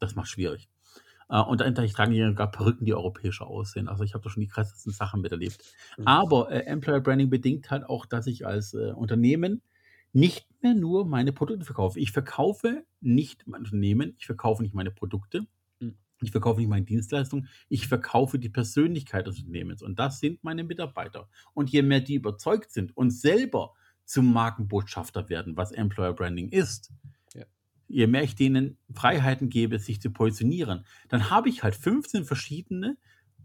Das 0.00 0.14
macht's 0.16 0.30
schwierig. 0.30 0.68
Äh, 1.28 1.40
und 1.40 1.62
anteilig 1.62 1.92
tragen 1.94 2.12
die 2.12 2.22
sogar 2.22 2.50
Perücken, 2.50 2.84
die 2.86 2.94
europäischer 2.94 3.46
aussehen. 3.46 3.88
Also, 3.88 4.04
ich 4.04 4.14
habe 4.14 4.24
da 4.24 4.30
schon 4.30 4.40
die 4.42 4.48
krassesten 4.48 4.92
Sachen 4.92 5.20
miterlebt. 5.20 5.62
Mhm. 5.96 6.04
Aber, 6.04 6.50
äh, 6.50 6.60
Employer 6.66 7.00
Branding 7.00 7.30
bedingt 7.30 7.70
halt 7.70 7.84
auch, 7.84 8.06
dass 8.06 8.26
ich 8.26 8.46
als, 8.46 8.74
äh, 8.74 8.92
Unternehmen 8.92 9.62
nicht 10.12 10.46
mehr 10.62 10.74
nur 10.74 11.04
meine 11.06 11.32
Produkte 11.32 11.64
verkaufe. 11.64 11.98
Ich 12.00 12.12
verkaufe 12.12 12.84
nicht 13.00 13.46
mein 13.46 13.62
Unternehmen, 13.62 14.14
ich 14.18 14.26
verkaufe 14.26 14.62
nicht 14.62 14.74
meine 14.74 14.90
Produkte, 14.92 15.46
Mhm. 15.80 15.94
ich 16.22 16.30
verkaufe 16.30 16.60
nicht 16.60 16.68
meine 16.70 16.84
Dienstleistung, 16.86 17.46
ich 17.68 17.88
verkaufe 17.88 18.38
die 18.38 18.48
Persönlichkeit 18.48 19.26
des 19.26 19.40
Unternehmens 19.40 19.82
und 19.82 19.98
das 19.98 20.20
sind 20.20 20.42
meine 20.44 20.64
Mitarbeiter. 20.64 21.28
Und 21.54 21.70
je 21.70 21.82
mehr 21.82 22.00
die 22.00 22.14
überzeugt 22.14 22.72
sind 22.72 22.96
und 22.96 23.10
selber 23.10 23.74
zum 24.04 24.32
Markenbotschafter 24.32 25.28
werden, 25.28 25.56
was 25.56 25.72
Employer 25.72 26.12
Branding 26.14 26.48
ist. 26.50 26.92
Je 27.94 28.06
mehr 28.08 28.24
ich 28.24 28.34
denen 28.36 28.78
Freiheiten 28.94 29.50
gebe, 29.50 29.78
sich 29.80 30.00
zu 30.02 30.10
positionieren, 30.12 30.84
dann 31.10 31.30
habe 31.30 31.48
ich 31.50 31.62
halt 31.64 31.76
15 31.76 32.24
verschiedene 32.26 32.98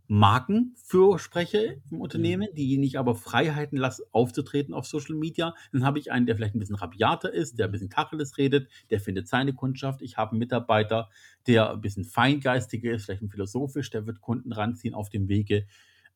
Markenfürsprecher 0.09 1.61
im 1.91 2.01
Mhm. 2.01 2.01
Unternehmen, 2.01 2.49
diejenigen 2.55 2.83
ich 2.89 2.99
aber 2.99 3.15
Freiheiten 3.15 3.77
lasse, 3.79 4.03
aufzutreten 4.11 4.73
auf 4.75 4.87
Social 4.87 5.15
Media. 5.15 5.55
Dann 5.73 5.85
habe 5.85 5.99
ich 5.99 6.11
einen, 6.11 6.27
der 6.27 6.35
vielleicht 6.37 6.55
'n 6.55 6.59
bisschen 6.59 6.75
rabiater 6.77 7.33
ist, 7.33 7.59
der 7.59 7.67
'n 7.67 7.71
bisschen 7.73 7.89
Tacheles 7.91 8.37
redet, 8.37 8.69
der 8.91 8.99
findet 9.01 9.27
seine 9.29 9.53
Kundschaft. 9.55 10.01
Ich 10.03 10.17
habe 10.17 10.35
'n 10.35 10.39
Mitarbeiter, 10.39 11.09
der 11.47 11.71
'n 11.73 11.81
bisschen 11.81 12.05
feingeistiger 12.05 12.91
ist, 12.93 13.05
vielleicht 13.05 13.23
'n 13.23 13.29
philosophisch, 13.29 13.89
der 13.91 14.07
wird 14.07 14.21
Kunden 14.21 14.53
ranziehen 14.53 14.95
auf 14.95 15.09
dem 15.09 15.29
Wege. 15.29 15.67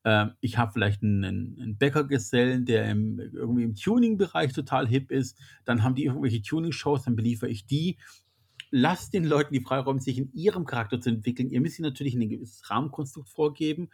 Ähm, 0.04 0.32
ich 0.40 0.58
habe 0.58 0.72
vielleicht 0.72 1.02
'n 1.02 1.20
'nen 1.20 1.54
'nen 1.56 1.78
Bäckergesellen, 1.78 2.66
der 2.66 2.90
im 2.90 3.18
irgendwie 3.20 3.64
im 3.64 3.74
Tuning-Bereich 3.76 4.52
total 4.54 4.88
hip 4.88 5.10
ist. 5.12 5.38
Dann 5.64 5.82
haben 5.84 5.94
die 5.96 6.04
irgendwelche 6.06 6.42
Tuning-Shows, 6.42 7.04
dann 7.04 7.16
beliefere 7.16 7.50
ich 7.50 7.66
die. 7.66 7.98
Lasst 8.76 9.14
den 9.14 9.24
Leuten 9.24 9.54
die 9.54 9.60
Freiräume, 9.60 10.00
sich 10.00 10.18
in 10.18 10.32
ihrem 10.32 10.64
Charakter 10.66 11.00
zu 11.00 11.08
entwickeln. 11.10 11.48
Ihr 11.48 11.60
müsst 11.60 11.78
ihnen 11.78 11.88
natürlich 11.88 12.16
'n 12.16 12.28
gewisses 12.28 12.68
Rahmenkonstrukt 12.70 13.28
vorgeben 13.28 13.90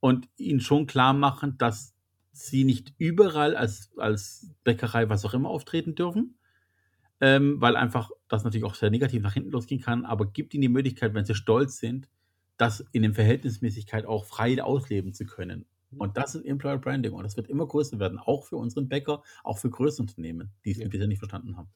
und 0.00 0.28
ihnen 0.36 0.60
schon 0.60 0.86
klarmachen, 0.86 1.58
dass 1.58 1.94
sie 2.32 2.62
nicht 2.64 2.94
überall 2.98 3.56
als 3.56 3.90
als 3.96 4.52
Bäckerei, 4.64 5.08
was 5.08 5.24
auch 5.24 5.34
immer, 5.34 5.50
auftreten 5.50 5.96
dürfen, 5.96 6.38
ähm, 7.20 7.60
weil 7.60 7.76
einfach 7.76 8.10
das 8.28 8.44
natürlich 8.44 8.64
auch 8.64 8.74
sehr 8.76 8.90
negativ 8.90 9.22
nach 9.22 9.34
hinten 9.34 9.50
losgehen 9.52 9.80
kann. 9.82 10.04
Aber 10.06 10.26
gebt 10.32 10.54
ihnen 10.54 10.62
die 10.62 10.68
Möglichkeit, 10.68 11.14
wenn 11.14 11.24
sie 11.26 11.34
stolz 11.36 11.78
sind, 11.78 12.08
das 12.58 12.80
in 12.92 13.02
den 13.02 13.14
Verhältnismäßigkeit 13.14 14.06
auch 14.06 14.26
frei 14.26 14.62
ausleben 14.62 15.14
zu 15.14 15.26
können. 15.26 15.66
Und 15.98 16.16
das 16.18 16.34
ist 16.36 16.44
Employer 16.46 16.78
Branding 16.78 17.12
und 17.14 17.24
das 17.24 17.36
wird 17.36 17.48
immer 17.48 17.66
größer 17.66 17.98
werden, 18.00 18.18
auch 18.18 18.46
für 18.46 18.56
unseren 18.56 18.88
Bäcker, 18.88 19.22
auch 19.44 19.58
für 19.58 19.70
größere 19.70 20.02
Unternehmen, 20.04 20.52
die's 20.64 20.80
Ja. 20.80 20.86
bisher 20.86 21.08
nicht 21.08 21.20
verstanden 21.20 21.56
haben. 21.56 21.70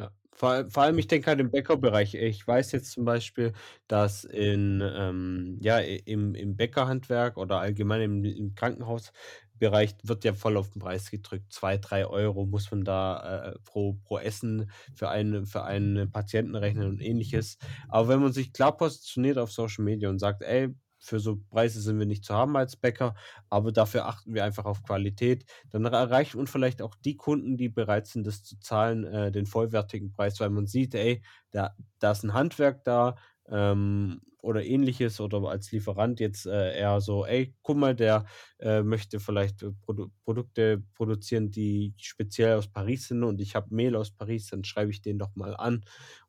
Ja, 0.00 0.12
vor 0.32 0.50
all 0.50 0.70
vor 0.70 0.84
allem, 0.84 0.98
ich 0.98 1.08
denke 1.08 1.26
halt 1.28 1.40
im 1.40 1.50
Bäckerbereich. 1.50 2.14
Ich 2.14 2.46
weiß 2.46 2.70
jetzt 2.72 2.92
zum 2.92 3.04
Beispiel, 3.04 3.52
dass 3.88 4.24
in, 4.24 4.80
ähm 4.84 5.58
ja, 5.60 5.78
im 5.80 6.34
im 6.34 6.56
Bäckerhandwerk 6.56 7.36
oder 7.36 7.58
allgemein 7.60 8.02
im 8.02 8.24
im 8.24 8.54
Krankenhausbereich 8.54 9.96
wird 10.04 10.24
ja 10.24 10.34
voll 10.34 10.56
auf 10.56 10.70
den 10.70 10.80
Preis 10.80 11.10
gedrückt. 11.10 11.52
2, 11.52 11.78
3 11.78 12.06
€ 12.06 12.46
muss 12.46 12.70
man 12.70 12.84
da, 12.84 13.48
äh, 13.54 13.58
pro 13.64 13.94
pro 13.94 14.18
Essen 14.18 14.70
für 14.94 15.08
einen 15.08 15.46
für 15.46 15.64
einen 15.64 16.12
Patienten 16.12 16.54
rechnen 16.54 16.86
und 16.88 17.00
Ähnliches. 17.00 17.58
Aber 17.88 18.06
wenn 18.08 18.20
man 18.20 18.32
sich 18.32 18.52
klar 18.52 18.76
positioniert 18.76 19.36
auf 19.38 19.50
Social 19.50 19.84
Media 19.84 20.08
und 20.08 20.20
sagt: 20.20 20.42
„Ey, 20.42 20.68
für 21.00 21.20
so 21.20 21.36
Preise 21.50 21.80
sind 21.80 21.98
wir 21.98 22.06
nicht 22.06 22.24
zu 22.24 22.34
haben 22.34 22.56
als 22.56 22.76
Bäcker, 22.76 23.14
aber 23.50 23.72
dafür 23.72 24.06
achten 24.06 24.34
wir 24.34 24.44
einfach 24.44 24.64
auf 24.64 24.82
Qualität“, 24.82 25.44
dann 25.70 25.84
er 25.84 25.92
erreicht 25.92 26.34
man 26.34 26.46
vielleicht 26.46 26.82
auch 26.82 26.94
die 26.96 27.16
Kunden, 27.16 27.56
die 27.56 27.68
bereit 27.68 28.06
sind, 28.06 28.26
das 28.26 28.42
zu 28.44 28.58
zahlen, 28.60 29.04
äh, 29.04 29.30
den 29.32 29.46
vollwertigen 29.46 30.12
Preis, 30.12 30.40
weil 30.40 30.50
man 30.50 30.66
sieht: 30.66 30.94
„Ey, 30.94 31.22
da 31.52 31.74
da 31.98 32.12
ist 32.12 32.24
'n 32.24 32.34
Handwerk 32.34 32.84
da, 32.84 33.16
ähm, 33.48 34.20
oder 34.40 34.64
ähnliches 34.64 35.20
oder 35.20 35.38
als 35.48 35.72
Lieferant 35.72 36.20
jetzt 36.20 36.46
äh, 36.46 36.78
eher 36.78 37.00
so, 37.00 37.26
ey, 37.26 37.54
guck 37.62 37.76
mal, 37.76 37.94
der 37.94 38.24
äh, 38.60 38.82
möchte 38.82 39.20
vielleicht 39.20 39.62
äh, 39.62 39.72
Produ 39.82 40.10
Produkte 40.24 40.82
produzieren, 40.94 41.50
die 41.50 41.94
speziell 41.98 42.56
aus 42.56 42.68
Paris 42.68 43.08
sind 43.08 43.24
und 43.24 43.40
ich 43.40 43.54
habe 43.54 43.74
Mehl 43.74 43.96
aus 43.96 44.10
Paris, 44.10 44.48
dann 44.48 44.64
schreibe 44.64 44.90
ich 44.90 45.00
den 45.00 45.18
doch 45.18 45.34
mal 45.34 45.56
an 45.56 45.84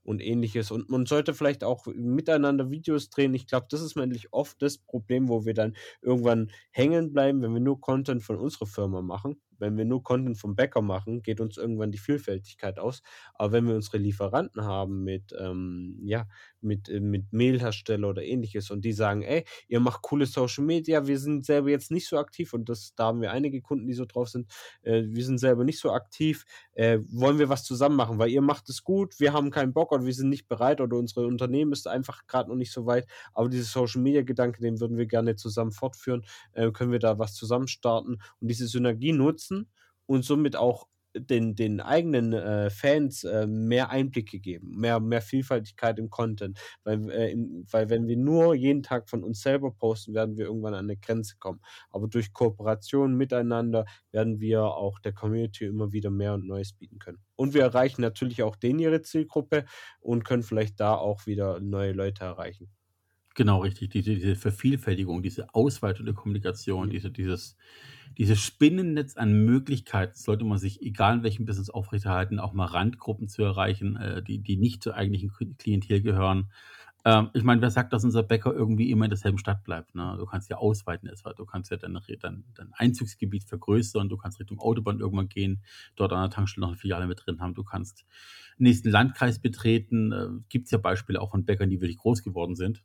und 0.09 0.21
ähnliches. 0.21 0.71
Und 0.71 0.89
man 0.89 1.05
sollte 1.05 1.33
vielleicht 1.33 1.63
auch 1.63 1.85
miteinander 1.85 2.71
Videos 2.71 3.09
drehen. 3.09 3.33
Ich 3.33 3.47
glaube, 3.47 3.67
das 3.69 3.81
ist 3.81 3.97
eigentlich 3.97 4.33
oft 4.33 4.61
das 4.61 4.77
Problem, 4.79 5.29
wo 5.29 5.45
wir 5.45 5.53
dann 5.53 5.75
irgendwann 6.01 6.51
hängen 6.71 7.13
bleiben, 7.13 7.41
wenn 7.41 7.53
wir 7.53 7.59
nur 7.61 7.79
Content 7.79 8.23
von 8.23 8.37
unserer 8.37 8.65
Firma 8.65 9.01
machen. 9.01 9.39
Wenn 9.59 9.77
wir 9.77 9.85
nur 9.85 10.01
Content 10.01 10.37
vom 10.37 10.55
Bäcker 10.55 10.81
machen, 10.81 11.21
geht 11.21 11.41
uns 11.41 11.57
irgendwann 11.57 11.91
die 11.91 11.97
Vielfältigkeit 11.97 12.79
aus. 12.79 13.01
Aber 13.35 13.51
wenn 13.51 13.67
wir 13.67 13.75
unsere 13.75 13.97
Lieferanten 13.97 14.63
haben 14.63 15.03
mit, 15.03 15.35
ähm, 15.37 15.99
ja, 16.03 16.27
mit, 16.61 16.89
äh, 16.89 17.01
mit 17.01 17.31
Mehlhersteller 17.99 18.09
oder 18.09 18.23
ähnliches 18.23 18.71
und 18.71 18.83
die 18.85 18.93
sagen, 18.93 19.21
ey, 19.21 19.45
ihr 19.67 19.79
macht 19.79 20.01
coole 20.01 20.25
Social 20.25 20.63
Media, 20.63 21.05
wir 21.05 21.19
sind 21.19 21.45
selber 21.45 21.69
jetzt 21.69 21.91
nicht 21.91 22.07
so 22.07 22.17
aktiv 22.17 22.53
und 22.53 22.69
das, 22.69 22.93
da 22.95 23.05
haben 23.05 23.21
wir 23.21 23.31
einige 23.31 23.61
Kunden, 23.61 23.87
die 23.87 23.93
so 23.93 24.05
drauf 24.05 24.29
sind, 24.29 24.49
äh, 24.81 25.03
wir 25.05 25.23
sind 25.23 25.37
selber 25.37 25.63
nicht 25.63 25.79
so 25.79 25.91
aktiv, 25.91 26.45
äh, 26.73 26.99
wollen 27.11 27.39
wir 27.39 27.49
was 27.49 27.63
zusammen 27.63 27.95
machen, 27.95 28.19
weil 28.19 28.29
ihr 28.29 28.41
macht 28.41 28.69
es 28.69 28.83
gut, 28.83 29.19
wir 29.19 29.33
haben 29.33 29.51
keinen 29.51 29.73
Bock 29.73 29.91
oder 29.91 30.05
wir 30.05 30.13
sind 30.13 30.29
nicht 30.29 30.47
bereit 30.47 30.81
oder 30.81 30.97
unsere 30.97 31.27
Unternehmen 31.27 31.71
ist 31.71 31.87
einfach 31.87 32.25
gerade 32.27 32.49
noch 32.49 32.55
nicht 32.55 32.71
so 32.71 32.85
weit, 32.85 33.07
aber 33.33 33.49
diese 33.49 33.65
Social 33.65 34.01
Media 34.01 34.23
Gedanke, 34.23 34.61
den 34.61 34.79
würden 34.79 34.97
wir 34.97 35.05
gerne 35.05 35.35
zusammen 35.35 35.71
fortführen, 35.71 36.25
äh, 36.53 36.71
können 36.71 36.91
wir 36.91 36.99
da 36.99 37.19
was 37.19 37.33
zusammen 37.33 37.67
starten 37.67 38.19
und 38.39 38.47
diese 38.47 38.67
Synergie 38.67 39.13
nutzen 39.13 39.69
und 40.05 40.23
somit 40.23 40.55
auch 40.55 40.87
den, 41.15 41.55
den 41.55 41.81
eigenen 41.81 42.33
äh, 42.33 42.69
Fans 42.69 43.23
äh, 43.23 43.47
mehr 43.47 43.89
Einblicke 43.89 44.39
geben, 44.39 44.75
mehr, 44.77 44.99
mehr 44.99 45.21
Vielfaltigkeit 45.21 45.97
im 45.99 46.09
Content. 46.09 46.59
Weil, 46.83 47.09
äh, 47.09 47.31
im, 47.31 47.65
weil 47.71 47.89
wenn 47.89 48.07
wir 48.07 48.17
nur 48.17 48.55
jeden 48.55 48.83
Tag 48.83 49.09
von 49.09 49.23
uns 49.23 49.41
selber 49.41 49.71
posten, 49.71 50.13
werden 50.13 50.37
wir 50.37 50.45
irgendwann 50.45 50.73
an 50.73 50.85
eine 50.85 50.97
Grenze 50.97 51.37
kommen. 51.39 51.61
Aber 51.89 52.07
durch 52.07 52.33
Kooperation 52.33 53.15
miteinander 53.15 53.85
werden 54.11 54.39
wir 54.39 54.63
auch 54.63 54.99
der 54.99 55.13
Community 55.13 55.65
immer 55.65 55.91
wieder 55.91 56.11
mehr 56.11 56.33
und 56.33 56.47
Neues 56.47 56.73
bieten 56.73 56.99
können. 56.99 57.19
Und 57.35 57.53
wir 57.53 57.63
erreichen 57.63 58.01
natürlich 58.01 58.43
auch 58.43 58.55
den 58.55 58.79
ihre 58.79 59.01
Zielgruppe 59.01 59.65
und 60.01 60.25
können 60.25 60.43
vielleicht 60.43 60.79
da 60.79 60.95
auch 60.95 61.25
wieder 61.25 61.59
neue 61.59 61.93
Leute 61.93 62.25
erreichen. 62.25 62.69
Genau, 63.35 63.59
richtig. 63.59 63.89
Diese, 63.89 64.15
diese 64.15 64.35
Vervielfältigung, 64.35 65.21
diese 65.21 65.53
Ausweitung 65.53 66.05
der 66.05 66.15
Kommunikation, 66.15 66.87
mhm. 66.87 66.91
diese, 66.91 67.11
dieses, 67.11 67.55
dieses 68.17 68.39
Spinnennetz 68.39 69.17
an 69.17 69.45
Möglichkeiten 69.45 70.17
sollte 70.17 70.45
man 70.45 70.57
sich, 70.57 70.81
egal 70.81 71.17
in 71.17 71.23
welchem 71.23 71.45
Business 71.45 71.69
aufrechterhalten, 71.69 72.39
auch 72.39 72.53
mal 72.53 72.65
Randgruppen 72.65 73.27
zu 73.27 73.43
erreichen, 73.43 73.95
äh, 73.97 74.23
die, 74.23 74.39
die 74.39 74.57
nicht 74.57 74.83
zur 74.83 74.95
eigentlichen 74.95 75.31
Klientel 75.57 76.01
gehören. 76.01 76.51
Ähm, 77.05 77.29
ich 77.33 77.43
meine, 77.43 77.61
wer 77.61 77.71
sagt, 77.71 77.93
dass 77.93 78.03
unser 78.03 78.23
Bäcker 78.23 78.53
irgendwie 78.53 78.91
immer 78.91 79.05
in 79.05 79.11
derselben 79.11 79.37
Stadt 79.37 79.63
bleibt? 79.63 79.95
Ne? 79.95 80.15
Du 80.17 80.25
kannst 80.25 80.49
ja 80.49 80.57
ausweiten, 80.57 81.09
du 81.37 81.45
kannst 81.45 81.71
ja 81.71 81.77
dein, 81.77 81.97
dein, 82.19 82.43
dein 82.55 82.73
Einzugsgebiet 82.73 83.45
vergrößern, 83.45 84.09
du 84.09 84.17
kannst 84.17 84.39
Richtung 84.39 84.59
Autobahn 84.59 84.99
irgendwann 84.99 85.29
gehen, 85.29 85.63
dort 85.95 86.11
an 86.11 86.21
der 86.23 86.29
Tankstelle 86.29 86.63
noch 86.63 86.69
eine 86.69 86.77
Filiale 86.77 87.07
mit 87.07 87.25
drin 87.25 87.39
haben, 87.39 87.53
du 87.53 87.63
kannst 87.63 88.05
den 88.59 88.63
nächsten 88.63 88.89
Landkreis 88.89 89.39
betreten. 89.39 90.11
Äh, 90.11 90.27
Gibt 90.49 90.65
es 90.65 90.71
ja 90.71 90.77
Beispiele 90.77 91.21
auch 91.21 91.31
von 91.31 91.45
Bäckern, 91.45 91.69
die 91.69 91.79
wirklich 91.79 91.97
groß 91.97 92.21
geworden 92.23 92.55
sind. 92.55 92.83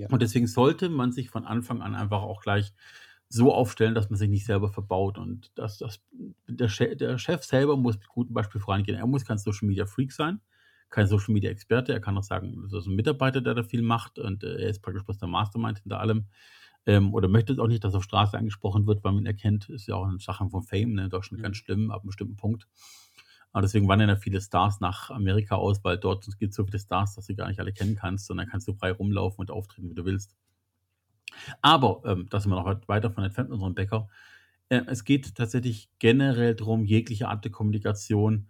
Ja. 0.00 0.08
Und 0.08 0.22
deswegen 0.22 0.46
sollte 0.46 0.88
man 0.88 1.12
sich 1.12 1.28
von 1.28 1.44
Anfang 1.44 1.82
an 1.82 1.94
einfach 1.94 2.22
auch 2.22 2.40
gleich 2.40 2.72
so 3.28 3.52
aufstellen, 3.54 3.94
dass 3.94 4.08
man 4.08 4.18
sich 4.18 4.30
nicht 4.30 4.46
selber 4.46 4.70
verbaut 4.70 5.18
und 5.18 5.56
dass 5.56 5.78
das, 5.78 6.00
der, 6.48 6.68
Chef, 6.68 6.96
der 6.96 7.18
Chef 7.18 7.44
selber 7.44 7.76
muss 7.76 7.98
mit 7.98 8.08
gutem 8.08 8.34
Beispiel 8.34 8.60
vorangehen. 8.60 8.98
Er 8.98 9.06
muss 9.06 9.24
kein 9.24 9.38
Social 9.38 9.68
Media 9.68 9.84
Freak 9.84 10.12
sein, 10.12 10.40
kein 10.88 11.06
Social 11.06 11.34
Media 11.34 11.50
Experte. 11.50 11.92
Er 11.92 12.00
kann 12.00 12.16
auch 12.16 12.24
sagen, 12.24 12.62
das 12.62 12.72
ist 12.72 12.86
ein 12.86 12.96
Mitarbeiter, 12.96 13.42
der 13.42 13.54
da 13.54 13.62
viel 13.62 13.82
macht 13.82 14.18
und 14.18 14.42
äh, 14.42 14.62
er 14.62 14.70
ist 14.70 14.80
praktisch 14.80 15.04
bloß 15.04 15.18
der 15.18 15.28
Mastermind 15.28 15.80
hinter 15.80 16.00
allem. 16.00 16.26
Ähm, 16.86 17.12
oder 17.12 17.28
möchte 17.28 17.52
auch 17.60 17.68
nicht, 17.68 17.84
dass 17.84 17.94
auf 17.94 18.04
Straße 18.04 18.38
angesprochen 18.38 18.86
wird, 18.86 19.04
weil 19.04 19.12
man 19.12 19.24
ihn 19.24 19.26
erkennt. 19.26 19.68
Ist 19.68 19.86
ja 19.86 19.96
auch 19.96 20.06
eine 20.06 20.18
Sache 20.18 20.48
von 20.48 20.62
Fame, 20.62 20.94
ne? 20.94 21.04
in 21.04 21.10
Deutschland 21.10 21.40
mhm. 21.40 21.44
ganz 21.44 21.58
schlimm, 21.58 21.90
ab 21.90 22.00
einem 22.00 22.06
bestimmten 22.06 22.36
Punkt. 22.36 22.66
Aber 23.52 23.62
deswegen 23.62 23.88
wandern 23.88 24.08
ja 24.08 24.16
viele 24.16 24.40
Stars 24.40 24.80
nach 24.80 25.10
Amerika 25.10 25.56
aus, 25.56 25.82
weil 25.84 25.98
dort 25.98 26.26
gibt 26.38 26.50
es 26.50 26.56
so 26.56 26.64
viele 26.64 26.78
Stars, 26.78 27.16
dass 27.16 27.26
du 27.26 27.34
gar 27.34 27.48
nicht 27.48 27.60
alle 27.60 27.72
kennen 27.72 27.96
kannst, 27.96 28.26
sondern 28.26 28.48
kannst 28.48 28.68
du 28.68 28.74
frei 28.74 28.92
rumlaufen 28.92 29.40
und 29.40 29.50
auftreten, 29.50 29.90
wie 29.90 29.94
du 29.94 30.04
willst. 30.04 30.36
Aber, 31.62 32.02
ähm, 32.04 32.26
da 32.30 32.40
sind 32.40 32.50
wir 32.50 32.56
noch 32.62 32.88
weiter 32.88 33.10
von 33.10 33.24
entfernt, 33.24 33.50
unseren 33.50 33.74
Bäcker. 33.74 34.08
Äh, 34.68 34.82
es 34.86 35.04
geht 35.04 35.34
tatsächlich 35.34 35.90
generell 35.98 36.54
darum, 36.54 36.84
jegliche 36.84 37.28
Art 37.28 37.44
der 37.44 37.52
Kommunikation 37.52 38.48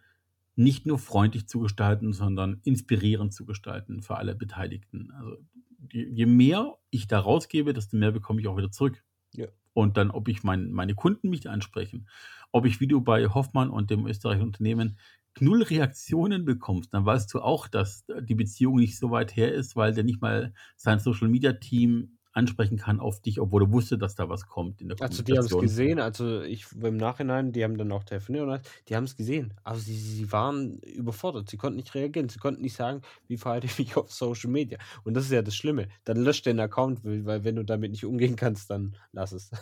nicht 0.57 0.87
nur 0.87 0.99
freundlich 0.99 1.49
zu 1.49 1.61
gestalten, 1.61 2.13
sondern 2.13 2.61
inspirierend 2.65 3.33
zu 3.33 3.47
gestalten 3.47 4.03
für 4.03 4.17
alle 4.17 4.35
Beteiligten. 4.35 5.11
Also 5.13 5.37
je, 5.93 6.07
je 6.09 6.27
mehr 6.27 6.77
ich 6.91 7.07
da 7.07 7.21
rausgebe, 7.21 7.73
desto 7.73 7.97
mehr 7.97 8.13
bekomme 8.13 8.41
ich 8.41 8.49
auch 8.49 8.57
wieder 8.57 8.71
zurück. 8.71 9.03
Ja. 9.35 9.47
Und 9.73 9.97
dann, 9.97 10.11
ob 10.11 10.29
ich 10.29 10.43
mein, 10.43 10.73
meine 10.73 10.95
Kunden 10.95 11.31
mich 11.31 11.49
ansprechen, 11.49 12.09
ob 12.53 12.67
ich, 12.67 12.81
wie 12.81 12.89
du 12.89 13.01
bei 13.01 13.29
Hoffmann 13.29 13.71
und 13.71 13.91
dem 13.91 14.07
österreichischen 14.07 14.47
Unternehmen 14.49 14.99
null 15.39 15.63
Reaktionen 15.63 16.45
bekommst, 16.45 16.93
dann 16.93 17.07
weißt 17.07 17.33
du 17.33 17.41
auch, 17.41 17.69
dass 17.69 18.05
die 18.23 18.35
Beziehung 18.35 18.77
nicht 18.77 18.99
so 18.99 19.11
weit 19.11 19.37
her 19.37 19.53
ist, 19.55 19.77
weil 19.77 19.95
der 19.95 20.05
nicht 20.05 20.21
mal 20.21 20.53
sein 20.77 20.99
Social 20.99 21.29
Media 21.29 21.53
Team 21.53 22.19
ansprechen 22.33 22.79
kann 22.79 23.01
auf 23.01 23.21
dich, 23.21 23.40
obwohl 23.40 23.66
du 23.66 23.73
wusstest, 23.73 24.03
dass 24.03 24.14
da 24.14 24.29
was 24.29 24.47
kommt 24.47 24.81
in 24.81 24.88
der 24.88 25.01
Also 25.01 25.23
die 25.23 25.37
haben 25.37 25.47
es 25.47 25.59
gesehen, 25.59 25.99
also 25.99 26.43
ich 26.43 26.66
im 26.81 26.97
Nachhinein, 26.97 27.53
die 27.53 27.64
haben 27.64 27.77
dann 27.77 27.90
auch 27.90 28.05
telefoniert 28.05 28.47
und 28.47 28.61
die 28.88 28.97
haben 28.97 29.05
es 29.05 29.16
gesehen. 29.16 29.55
Aber 29.64 29.79
sie, 29.79 29.97
sie 29.97 30.31
waren 30.31 30.79
überfordert, 30.79 31.51
sie 31.51 31.57
konnten 31.57 31.77
nicht 31.77 31.95
reagieren, 31.95 32.29
sie 32.29 32.38
konnten 32.38 32.62
nicht 32.62 32.77
sagen, 32.77 33.03
wie 33.27 33.37
verhalte 33.37 33.66
ich 33.66 33.79
mich 33.79 33.97
auf 33.97 34.12
Social 34.12 34.51
Media. 34.51 34.79
Und 35.03 35.14
das 35.14 35.25
ist 35.25 35.33
ja 35.33 35.43
das 35.43 35.57
Schlimme. 35.57 35.88
Dann 36.05 36.19
löscht 36.19 36.47
den 36.47 36.61
Account, 36.61 37.01
weil 37.03 37.45
wenn 37.45 37.57
du 37.57 37.64
damit 37.64 37.90
nicht 37.90 38.05
umgehen 38.05 38.37
kannst, 38.37 38.71
dann 38.71 38.97
lass 39.12 39.33
es. 39.33 39.51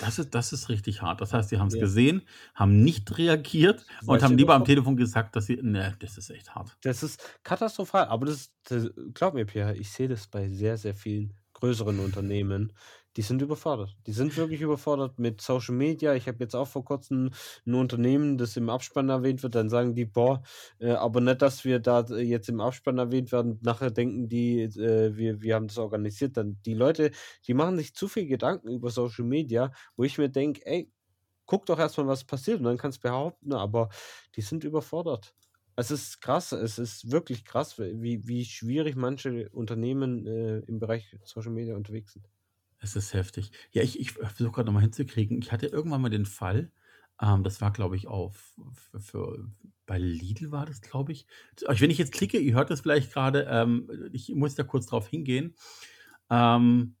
Das 0.00 0.18
ist, 0.18 0.34
das 0.34 0.52
ist 0.54 0.70
richtig 0.70 1.02
hart. 1.02 1.20
Das 1.20 1.34
heißt, 1.34 1.50
sie 1.50 1.58
haben 1.58 1.66
es 1.66 1.74
ja. 1.74 1.80
gesehen, 1.80 2.22
haben 2.54 2.82
nicht 2.82 3.18
reagiert 3.18 3.84
und 4.06 4.22
haben 4.22 4.36
lieber 4.38 4.54
am 4.54 4.64
Telefon 4.64 4.96
gesagt, 4.96 5.36
dass 5.36 5.46
sie, 5.46 5.60
ne, 5.62 5.94
das 5.98 6.16
ist 6.16 6.30
echt 6.30 6.54
hart. 6.54 6.76
Das 6.82 7.02
ist 7.02 7.20
katastrophal, 7.42 8.06
aber 8.06 8.24
das, 8.26 8.50
das 8.64 8.90
glaub 9.12 9.34
mir, 9.34 9.44
Pierre, 9.44 9.76
ich 9.76 9.90
sehe 9.90 10.08
das 10.08 10.26
bei 10.26 10.48
sehr, 10.48 10.78
sehr 10.78 10.94
vielen 10.94 11.34
größeren 11.54 11.98
Unternehmen, 12.00 12.72
die 13.16 13.22
sind 13.22 13.40
überfordert. 13.42 13.96
Die 14.06 14.12
sind 14.12 14.36
wirklich 14.36 14.60
überfordert 14.60 15.18
mit 15.18 15.40
Social 15.40 15.74
Media. 15.74 16.14
Ich 16.14 16.26
habe 16.26 16.38
jetzt 16.40 16.54
auch 16.56 16.66
vor 16.66 16.84
kurzem 16.84 17.30
ein 17.66 17.74
Unternehmen, 17.74 18.38
das 18.38 18.56
im 18.56 18.68
Abspann 18.68 19.08
erwähnt 19.08 19.42
wird, 19.42 19.54
dann 19.54 19.68
sagen 19.68 19.94
die, 19.94 20.04
boah, 20.04 20.42
äh, 20.80 20.90
aber 20.90 21.20
nicht, 21.20 21.40
dass 21.42 21.64
wir 21.64 21.78
da 21.78 22.00
jetzt 22.16 22.48
im 22.48 22.60
Abspann 22.60 22.98
erwähnt 22.98 23.30
werden. 23.32 23.58
Nachher 23.62 23.90
denken 23.90 24.28
die, 24.28 24.62
äh, 24.62 25.16
wir, 25.16 25.40
wir 25.42 25.54
haben 25.54 25.68
das 25.68 25.78
organisiert. 25.78 26.36
Dann 26.36 26.58
die 26.66 26.74
Leute, 26.74 27.12
die 27.46 27.54
machen 27.54 27.76
sich 27.76 27.94
zu 27.94 28.08
viel 28.08 28.26
Gedanken 28.26 28.68
über 28.68 28.90
Social 28.90 29.24
Media, 29.24 29.72
wo 29.96 30.04
ich 30.04 30.18
mir 30.18 30.28
denke, 30.28 30.66
ey, 30.66 30.90
guck 31.46 31.66
doch 31.66 31.78
erstmal, 31.78 32.06
was 32.08 32.24
passiert 32.24 32.58
und 32.58 32.64
dann 32.64 32.78
kannst 32.78 32.98
du 32.98 33.08
behaupten, 33.08 33.52
aber 33.52 33.90
die 34.36 34.40
sind 34.42 34.64
überfordert. 34.64 35.34
Es 35.76 35.90
ist 35.90 36.20
krass, 36.20 36.52
es 36.52 36.78
ist 36.78 37.10
wirklich 37.10 37.44
krass, 37.44 37.78
wie, 37.78 38.26
wie 38.28 38.44
schwierig 38.44 38.96
manche 38.96 39.48
Unternehmen 39.50 40.26
äh, 40.26 40.58
im 40.60 40.78
Bereich 40.78 41.16
Social 41.24 41.52
Media 41.52 41.74
unterwegs 41.74 42.12
sind. 42.12 42.28
Es 42.78 42.96
ist 42.96 43.14
heftig. 43.14 43.50
Ja, 43.72 43.82
ich, 43.82 43.98
ich 43.98 44.12
versuche 44.12 44.52
gerade 44.52 44.66
nochmal 44.66 44.82
hinzukriegen. 44.82 45.38
Ich 45.38 45.52
hatte 45.52 45.66
irgendwann 45.66 46.02
mal 46.02 46.10
den 46.10 46.26
Fall, 46.26 46.70
ähm, 47.20 47.42
das 47.44 47.60
war, 47.60 47.72
glaube 47.72 47.96
ich, 47.96 48.06
auf 48.06 48.54
für, 48.72 49.00
für, 49.00 49.50
bei 49.86 49.98
Lidl 49.98 50.50
war 50.50 50.66
das, 50.66 50.80
glaube 50.80 51.12
ich. 51.12 51.26
Wenn 51.66 51.90
ich 51.90 51.98
jetzt 51.98 52.12
klicke, 52.12 52.38
ihr 52.38 52.54
hört 52.54 52.70
das 52.70 52.80
vielleicht 52.80 53.12
gerade, 53.12 53.46
ähm, 53.48 54.10
ich 54.12 54.34
muss 54.34 54.54
da 54.54 54.64
kurz 54.64 54.86
drauf 54.86 55.08
hingehen. 55.08 55.54
Ähm, 56.30 56.96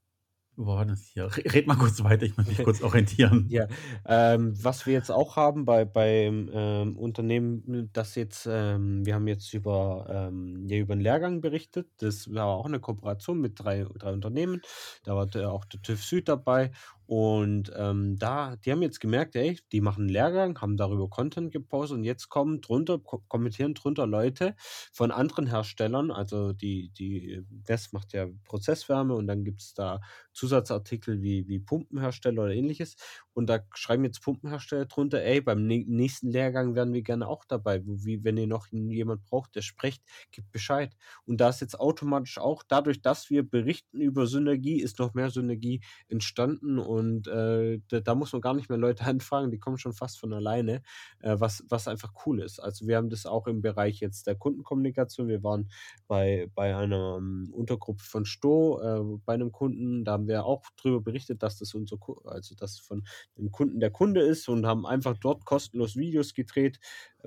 wo 0.56 0.74
war 0.74 0.84
das 0.84 1.02
hier? 1.12 1.28
Red 1.36 1.66
mal 1.66 1.76
kurz 1.76 2.02
weiter, 2.02 2.24
ich 2.24 2.36
muss 2.36 2.46
mich 2.46 2.58
kurz 2.62 2.82
orientieren. 2.82 3.46
Ja, 3.48 3.66
ähm, 4.06 4.54
was 4.62 4.86
wir 4.86 4.92
jetzt 4.92 5.10
auch 5.10 5.36
haben 5.36 5.64
bei 5.64 5.84
beim 5.84 6.50
ähm, 6.52 6.96
Unternehmen, 6.96 7.90
das 7.92 8.14
jetzt, 8.14 8.46
ähm, 8.50 9.04
wir 9.04 9.14
haben 9.14 9.26
jetzt 9.26 9.52
über, 9.54 10.06
ähm, 10.08 10.66
ja, 10.68 10.78
über 10.78 10.92
einen 10.92 11.02
Lehrgang 11.02 11.40
berichtet. 11.40 11.88
Das 11.98 12.32
war 12.32 12.46
auch 12.46 12.66
eine 12.66 12.80
Kooperation 12.80 13.40
mit 13.40 13.58
drei, 13.58 13.84
drei 13.98 14.12
Unternehmen. 14.12 14.62
Da 15.04 15.16
war 15.16 15.26
der, 15.26 15.50
auch 15.50 15.64
der 15.64 15.82
TÜV 15.82 16.02
Süd 16.04 16.28
dabei 16.28 16.70
und 17.06 17.70
ähm, 17.76 18.16
da, 18.18 18.56
die 18.56 18.72
haben 18.72 18.80
jetzt 18.82 19.00
gemerkt, 19.00 19.36
ey, 19.36 19.58
die 19.72 19.80
machen 19.82 20.02
einen 20.02 20.08
Lehrgang, 20.08 20.58
haben 20.60 20.76
darüber 20.78 21.08
Content 21.10 21.52
gepostet 21.52 21.98
und 21.98 22.04
jetzt 22.04 22.30
kommen 22.30 22.62
drunter, 22.62 22.98
ko 22.98 23.22
kommentieren 23.28 23.74
drunter 23.74 24.06
Leute 24.06 24.54
von 24.92 25.10
anderen 25.10 25.46
Herstellern. 25.46 26.10
Also 26.10 26.52
die, 26.52 26.90
die 26.98 27.42
West 27.66 27.92
macht 27.92 28.14
ja 28.14 28.26
Prozesswärme 28.44 29.14
und 29.14 29.26
dann 29.26 29.44
gibt 29.44 29.60
es 29.60 29.74
da 29.74 30.00
Zusatzartikel 30.32 31.20
wie, 31.22 31.46
wie 31.46 31.58
Pumpenhersteller 31.58 32.44
oder 32.44 32.54
ähnliches. 32.54 32.96
Und 33.34 33.48
da 33.48 33.60
schreiben 33.74 34.04
jetzt 34.04 34.22
Pumpenhersteller 34.22 34.86
drunter, 34.86 35.22
ey, 35.22 35.40
beim 35.40 35.66
nächsten 35.66 36.30
Lehrgang 36.30 36.74
wären 36.74 36.92
wir 36.92 37.02
gerne 37.02 37.28
auch 37.28 37.44
dabei. 37.44 37.82
Wie, 37.84 38.24
wenn 38.24 38.36
ihr 38.36 38.46
noch 38.46 38.68
jemand 38.70 39.24
braucht, 39.24 39.56
der 39.56 39.62
spricht, 39.62 40.02
gibt 40.30 40.50
Bescheid. 40.52 40.94
Und 41.26 41.38
da 41.40 41.48
ist 41.50 41.60
jetzt 41.60 41.78
automatisch 41.78 42.38
auch, 42.38 42.62
dadurch, 42.66 43.02
dass 43.02 43.28
wir 43.30 43.42
berichten 43.42 44.00
über 44.00 44.26
Synergie, 44.26 44.80
ist 44.80 44.98
noch 44.98 45.14
mehr 45.14 45.30
Synergie 45.30 45.82
entstanden 46.08 46.78
und 46.78 46.93
äh, 47.26 47.80
da, 47.88 48.00
da, 48.00 48.14
muss 48.14 48.32
man 48.32 48.42
gar 48.42 48.54
nicht 48.54 48.68
mehr 48.68 48.78
Leute 48.78 49.04
anfragen, 49.04 49.50
die 49.50 49.58
kommen 49.58 49.78
schon 49.78 49.92
fast 49.92 50.18
von 50.18 50.32
alleine, 50.32 50.82
äh, 51.20 51.36
was, 51.38 51.64
was 51.68 51.88
einfach 51.88 52.12
cool 52.26 52.40
ist. 52.40 52.58
Also 52.60 52.86
wir 52.86 52.96
haben 52.96 53.10
das 53.10 53.26
auch 53.26 53.46
im 53.46 53.62
Bereich 53.62 54.00
jetzt 54.00 54.26
der 54.26 54.34
Kundenkommunikation. 54.34 55.28
Wir 55.28 55.42
waren 55.42 55.70
bei, 56.06 56.50
bei 56.54 56.76
einer 56.76 57.16
um, 57.16 57.50
Untergruppe 57.52 58.02
von 58.02 58.24
Sto, 58.24 58.80
äh, 58.80 59.18
bei 59.24 59.34
einem 59.34 59.52
Kunden, 59.52 60.04
da 60.04 60.12
haben 60.12 60.28
wir 60.28 60.44
auch 60.44 60.62
darüber 60.82 61.00
berichtet, 61.00 61.42
dass 61.42 61.58
das 61.58 61.74
unser, 61.74 61.98
also 62.24 62.54
das 62.54 62.78
von 62.78 63.04
dem 63.38 63.50
Kunden 63.50 63.80
der 63.80 63.90
Kunde 63.90 64.22
ist 64.22 64.48
und 64.48 64.66
haben 64.66 64.86
einfach 64.86 65.16
dort 65.18 65.44
kostenlos 65.44 65.96
Videos 65.96 66.34
gedreht. 66.34 66.78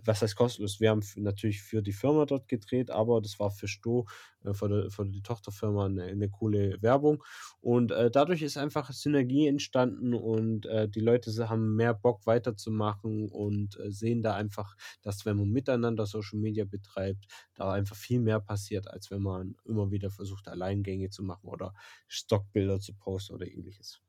Was 0.06 0.22
heißt 0.22 0.36
kostenlos? 0.36 0.80
Wir 0.80 0.92
haben 0.92 1.02
natürlich 1.16 1.62
für 1.62 1.82
die 1.82 1.94
Firma 1.94 2.26
dort 2.26 2.48
gedreht, 2.48 2.92
aber 2.92 3.22
das 3.22 3.40
war 3.40 3.52
für 3.52 3.68
Sto, 3.68 4.08
äh, 4.44 4.54
für, 4.54 4.70
die, 4.70 4.92
für 4.92 5.06
die 5.06 5.22
Tochterfirma 5.22 5.86
eine, 5.86 6.04
eine 6.04 6.30
coole 6.30 6.82
Werbung. 6.82 7.24
Und 7.62 7.92
äh, 7.92 8.12
dadurch 8.12 8.42
ist 8.42 8.58
einfach 8.58 8.92
Synergie 8.92 9.48
entstanden 9.48 10.14
und 10.14 10.66
äh, 10.68 10.88
die 10.88 11.00
Leute 11.00 11.32
haben 11.50 11.76
mehr 11.76 11.94
Bock 11.94 12.26
weiterzumachen 12.26 13.30
und 13.30 13.80
äh, 13.80 13.92
sehen 13.92 14.22
da 14.22 14.36
einfach, 14.36 14.76
dass 15.02 15.26
wenn 15.26 15.38
man 15.38 15.50
miteinander 15.50 16.06
Social 16.06 16.40
Media 16.40 16.66
betreibt, 16.66 17.26
da 17.56 17.72
einfach 17.72 17.96
viel 17.96 18.20
mehr 18.20 18.40
passiert, 18.40 18.90
als 18.90 19.10
wenn 19.12 19.22
man 19.22 19.56
immer 19.66 19.92
wieder 19.92 20.12
versucht, 20.12 20.48
Alleingänge 20.48 21.10
zu 21.10 21.24
machen 21.24 21.48
oder 21.48 21.74
Stockbilder 22.08 22.80
zu 22.80 22.94
posten 22.94 23.34
oder 23.34 23.48
ähnliches. 23.48 24.02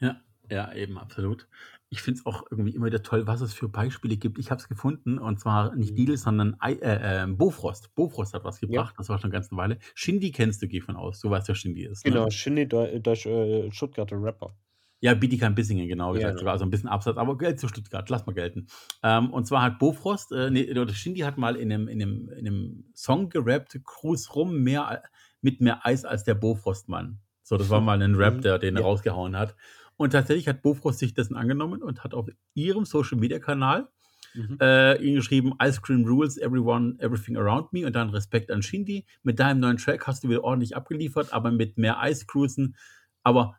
Ja, 0.00 0.20
ja, 0.50 0.72
eben, 0.72 0.98
absolut. 0.98 1.48
Ich 1.90 2.02
finde 2.02 2.20
es 2.20 2.26
auch 2.26 2.44
irgendwie 2.50 2.74
immer 2.74 2.86
wieder 2.86 3.02
toll, 3.02 3.26
was 3.26 3.40
es 3.40 3.54
für 3.54 3.68
Beispiele 3.68 4.16
gibt. 4.16 4.38
Ich 4.38 4.50
habe 4.50 4.60
es 4.60 4.68
gefunden 4.68 5.18
und 5.18 5.38
zwar 5.38 5.74
nicht 5.76 5.92
mhm. 5.92 5.96
Lidl, 5.96 6.16
sondern 6.16 6.56
I, 6.64 6.72
äh, 6.80 7.22
äh, 7.22 7.26
Bofrost. 7.26 7.94
Bofrost 7.94 8.34
hat 8.34 8.44
was 8.44 8.60
gebracht, 8.60 8.92
ja. 8.92 8.96
das 8.98 9.08
war 9.08 9.18
schon 9.18 9.30
ganz 9.30 9.50
eine 9.50 9.58
Weile. 9.58 9.78
Shindy 9.94 10.32
kennst 10.32 10.60
du, 10.62 10.68
gehe 10.68 10.80
ich 10.80 10.84
von 10.84 10.96
aus. 10.96 11.20
Du 11.20 11.30
weißt, 11.30 11.48
wer 11.48 11.54
Shindy 11.54 11.84
ist. 11.84 12.04
Ne? 12.04 12.10
Genau, 12.10 12.24
ne? 12.24 12.30
Shindy, 12.30 12.66
Deutsch, 12.66 13.26
äh, 13.26 13.70
Stuttgarter 13.70 14.20
Rapper. 14.20 14.54
Ja, 15.00 15.12
Bietigheim 15.14 15.54
Bissingen, 15.54 15.86
genau 15.86 16.12
gesagt. 16.12 16.34
Ja, 16.34 16.38
genau. 16.38 16.50
Also 16.50 16.64
ein 16.64 16.70
bisschen 16.70 16.88
Absatz, 16.88 17.18
aber 17.18 17.36
Geld 17.36 17.60
zu 17.60 17.68
Stuttgart, 17.68 18.08
lass 18.08 18.24
mal 18.26 18.32
gelten. 18.32 18.66
Ähm, 19.02 19.32
und 19.32 19.46
zwar 19.46 19.62
hat 19.62 19.78
Bofrost, 19.78 20.32
äh, 20.32 20.50
nee, 20.50 20.70
oder 20.70 20.88
Shindy 20.94 21.20
hat 21.20 21.36
mal 21.36 21.56
in 21.56 21.70
einem, 21.70 21.88
in 21.88 22.00
einem, 22.00 22.28
in 22.30 22.46
einem 22.46 22.84
Song 22.94 23.28
gerappt, 23.28 23.78
Cruise 23.84 24.32
rum, 24.32 24.62
mehr, 24.62 25.02
mit 25.42 25.60
mehr 25.60 25.84
Eis 25.86 26.04
als 26.04 26.24
der 26.24 26.34
Bofrostmann. 26.34 27.20
So, 27.42 27.58
das 27.58 27.68
war 27.68 27.80
mal 27.82 28.00
ein 28.02 28.14
Rap, 28.14 28.40
der 28.40 28.58
den 28.58 28.76
ja. 28.76 28.82
rausgehauen 28.82 29.36
hat. 29.36 29.54
Und 29.96 30.10
tatsächlich 30.10 30.48
hat 30.48 30.62
Bofrost 30.62 30.98
sich 30.98 31.14
dessen 31.14 31.36
angenommen 31.36 31.82
und 31.82 32.02
hat 32.02 32.14
auf 32.14 32.28
ihrem 32.54 32.84
Social 32.84 33.18
Media 33.18 33.38
Kanal 33.38 33.88
mhm. 34.34 34.58
äh, 34.60 34.96
ihn 35.02 35.14
geschrieben: 35.14 35.52
Ice 35.62 35.80
Cream 35.80 36.04
Rules, 36.04 36.36
Everyone, 36.36 36.96
Everything 36.98 37.36
Around 37.36 37.72
Me 37.72 37.86
und 37.86 37.94
dann 37.94 38.10
Respekt 38.10 38.50
an 38.50 38.62
Shindy. 38.62 39.06
Mit 39.22 39.38
deinem 39.38 39.60
neuen 39.60 39.76
Track 39.76 40.06
hast 40.06 40.24
du 40.24 40.28
wieder 40.28 40.44
ordentlich 40.44 40.76
abgeliefert, 40.76 41.32
aber 41.32 41.50
mit 41.50 41.78
mehr 41.78 42.00
Eis 42.00 42.26
cruisen. 42.26 42.76
Aber 43.22 43.58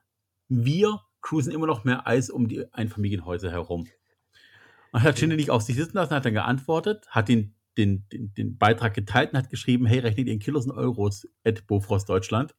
wir 0.49 0.99
cruisen 1.21 1.51
immer 1.51 1.67
noch 1.67 1.83
mehr 1.85 2.05
Eis 2.05 2.29
um 2.29 2.47
die 2.47 2.71
Einfamilienhäuser 2.73 3.51
herum. 3.51 3.87
Und 4.91 5.03
hat 5.03 5.17
Shindy 5.17 5.35
nicht 5.35 5.51
auf 5.51 5.61
sich 5.61 5.75
sitzen 5.75 5.97
lassen, 5.97 6.13
hat 6.13 6.25
dann 6.25 6.33
geantwortet, 6.33 7.07
hat 7.09 7.29
den, 7.29 7.55
den, 7.77 8.07
den, 8.09 8.33
den 8.33 8.57
Beitrag 8.57 8.93
geteilt 8.93 9.31
und 9.31 9.39
hat 9.39 9.49
geschrieben: 9.49 9.85
Hey, 9.85 9.99
rechnet 9.99 10.27
in 10.27 10.39
Kilos 10.39 10.65
und 10.65 10.77
Euros 10.77 11.27
at 11.45 11.65
Bofrost 11.65 12.09
Deutschland. 12.09 12.55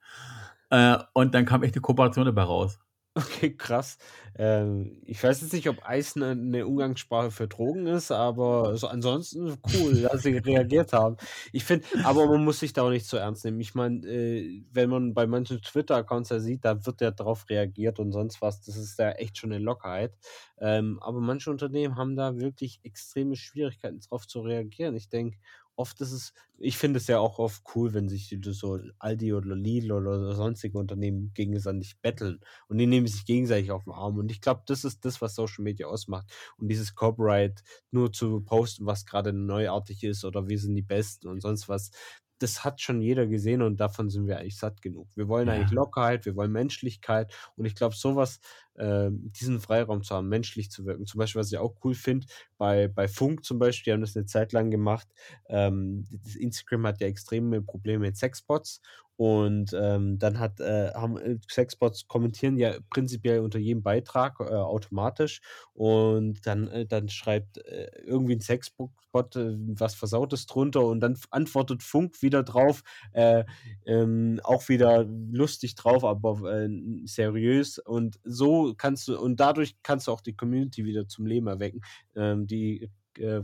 Äh, 0.70 0.98
und 1.12 1.34
dann 1.34 1.44
kam 1.44 1.62
echt 1.62 1.74
eine 1.74 1.82
Kooperation 1.82 2.24
dabei 2.24 2.42
raus. 2.42 2.78
Okay, 3.18 3.56
krass. 3.56 3.96
Ähm, 4.36 5.00
ich 5.06 5.22
weiß 5.24 5.40
jetzt 5.40 5.54
nicht, 5.54 5.70
ob 5.70 5.82
Eis 5.88 6.16
eine, 6.16 6.32
eine 6.32 6.66
Umgangssprache 6.66 7.30
für 7.30 7.48
Drogen 7.48 7.86
ist, 7.86 8.10
aber 8.10 8.76
so 8.76 8.88
ansonsten 8.88 9.56
cool, 9.72 10.02
dass 10.12 10.22
sie 10.22 10.36
reagiert 10.36 10.92
haben. 10.92 11.16
Ich 11.50 11.64
finde, 11.64 11.86
aber 12.04 12.26
man 12.26 12.44
muss 12.44 12.60
sich 12.60 12.74
da 12.74 12.82
auch 12.82 12.90
nicht 12.90 13.06
so 13.06 13.16
ernst 13.16 13.46
nehmen. 13.46 13.58
Ich 13.60 13.74
meine, 13.74 14.06
äh, 14.06 14.62
wenn 14.70 14.90
man 14.90 15.14
bei 15.14 15.26
manchen 15.26 15.62
Twitter-Accounts 15.62 16.28
ja 16.28 16.40
sieht, 16.40 16.62
da 16.66 16.84
wird 16.84 17.00
ja 17.00 17.10
darauf 17.10 17.48
reagiert 17.48 17.98
und 18.00 18.12
sonst 18.12 18.42
was. 18.42 18.60
Das 18.60 18.76
ist 18.76 18.98
ja 18.98 19.12
echt 19.12 19.38
schon 19.38 19.50
eine 19.50 19.64
Lockerheit. 19.64 20.12
Ähm, 20.58 20.98
aber 21.00 21.20
manche 21.20 21.50
Unternehmen 21.50 21.96
haben 21.96 22.16
da 22.16 22.36
wirklich 22.38 22.80
extreme 22.82 23.34
Schwierigkeiten 23.36 24.00
drauf 24.00 24.26
zu 24.26 24.40
reagieren. 24.40 24.94
Ich 24.94 25.08
denke, 25.08 25.38
oft 25.76 26.00
ist 26.00 26.12
es, 26.12 26.32
ich 26.58 26.78
finde 26.78 26.98
es 26.98 27.06
ja 27.06 27.18
auch 27.18 27.38
oft 27.38 27.62
cool, 27.74 27.92
wenn 27.94 28.08
sich 28.08 28.36
so 28.42 28.78
Aldi 28.98 29.34
oder 29.34 29.54
Lidl 29.54 29.92
oder 29.92 30.34
sonstige 30.34 30.78
Unternehmen 30.78 31.32
gegenseitig 31.34 32.00
betteln 32.00 32.40
und 32.68 32.78
die 32.78 32.86
nehmen 32.86 33.06
sich 33.06 33.26
gegenseitig 33.26 33.70
auf 33.70 33.84
den 33.84 33.92
Arm. 33.92 34.18
Und 34.18 34.30
ich 34.30 34.40
glaube, 34.40 34.62
das 34.66 34.84
ist 34.84 35.04
das, 35.04 35.20
was 35.20 35.34
Social 35.34 35.64
Media 35.64 35.86
ausmacht. 35.86 36.32
Und 36.56 36.68
dieses 36.68 36.94
Copyright 36.94 37.62
nur 37.90 38.12
zu 38.12 38.40
posten, 38.40 38.86
was 38.86 39.04
gerade 39.06 39.32
neuartig 39.32 40.02
ist 40.04 40.24
oder 40.24 40.48
wir 40.48 40.58
sind 40.58 40.74
die 40.74 40.82
Besten 40.82 41.28
und 41.28 41.40
sonst 41.42 41.68
was, 41.68 41.90
das 42.38 42.64
hat 42.64 42.80
schon 42.80 43.00
jeder 43.00 43.26
gesehen 43.26 43.62
und 43.62 43.78
davon 43.78 44.10
sind 44.10 44.26
wir 44.26 44.38
eigentlich 44.38 44.58
satt 44.58 44.82
genug. 44.82 45.08
Wir 45.16 45.28
wollen 45.28 45.48
ja. 45.48 45.54
eigentlich 45.54 45.72
Lockerheit, 45.72 46.26
wir 46.26 46.36
wollen 46.36 46.52
Menschlichkeit 46.52 47.32
und 47.56 47.64
ich 47.64 47.74
glaube, 47.74 47.94
sowas, 47.94 48.40
äh, 48.74 49.08
diesen 49.10 49.60
Freiraum 49.60 50.02
zu 50.02 50.14
haben, 50.14 50.28
menschlich 50.28 50.70
zu 50.70 50.84
wirken. 50.84 51.06
Zum 51.06 51.18
Beispiel, 51.18 51.40
was 51.40 51.50
ich 51.50 51.58
auch 51.58 51.74
cool 51.84 51.94
finde, 51.94 52.26
bei, 52.58 52.88
bei 52.88 53.08
Funk 53.08 53.44
zum 53.44 53.58
Beispiel, 53.58 53.90
die 53.90 53.94
haben 53.94 54.00
das 54.02 54.16
eine 54.16 54.26
Zeit 54.26 54.52
lang 54.52 54.70
gemacht. 54.70 55.08
Ähm, 55.48 56.06
Instagram 56.38 56.86
hat 56.86 57.00
ja 57.00 57.06
extreme 57.06 57.62
Probleme 57.62 58.00
mit 58.00 58.16
Sexbots 58.16 58.82
und 59.16 59.72
ähm, 59.74 60.18
dann 60.18 60.38
hat, 60.38 60.60
äh, 60.60 60.92
haben 60.94 61.16
äh, 61.16 61.38
Sexbots 61.50 62.06
kommentieren 62.06 62.58
ja 62.58 62.74
prinzipiell 62.90 63.40
unter 63.40 63.58
jedem 63.58 63.82
Beitrag 63.82 64.40
äh, 64.40 64.44
automatisch 64.44 65.40
und 65.72 66.46
dann, 66.46 66.68
äh, 66.68 66.86
dann 66.86 67.08
schreibt 67.08 67.58
äh, 67.58 67.90
irgendwie 68.04 68.34
ein 68.36 68.40
Sexbot 68.40 68.90
äh, 69.36 69.56
was 69.78 69.94
Versautes 69.94 70.44
drunter 70.46 70.84
und 70.84 71.00
dann 71.00 71.18
antwortet 71.30 71.82
Funk 71.82 72.20
wieder 72.20 72.42
drauf, 72.42 72.82
ähm, 73.14 74.40
auch 74.44 74.68
wieder 74.68 75.04
lustig 75.04 75.74
drauf, 75.74 76.04
aber 76.04 76.68
seriös 77.04 77.78
und 77.78 78.18
so 78.24 78.74
kannst 78.76 79.08
du, 79.08 79.18
und 79.18 79.40
dadurch 79.40 79.76
kannst 79.82 80.06
du 80.06 80.12
auch 80.12 80.20
die 80.20 80.36
Community 80.36 80.84
wieder 80.84 81.08
zum 81.08 81.24
Leben 81.26 81.46
erwecken. 81.46 81.80
Ähm, 82.14 82.46
die 82.46 82.90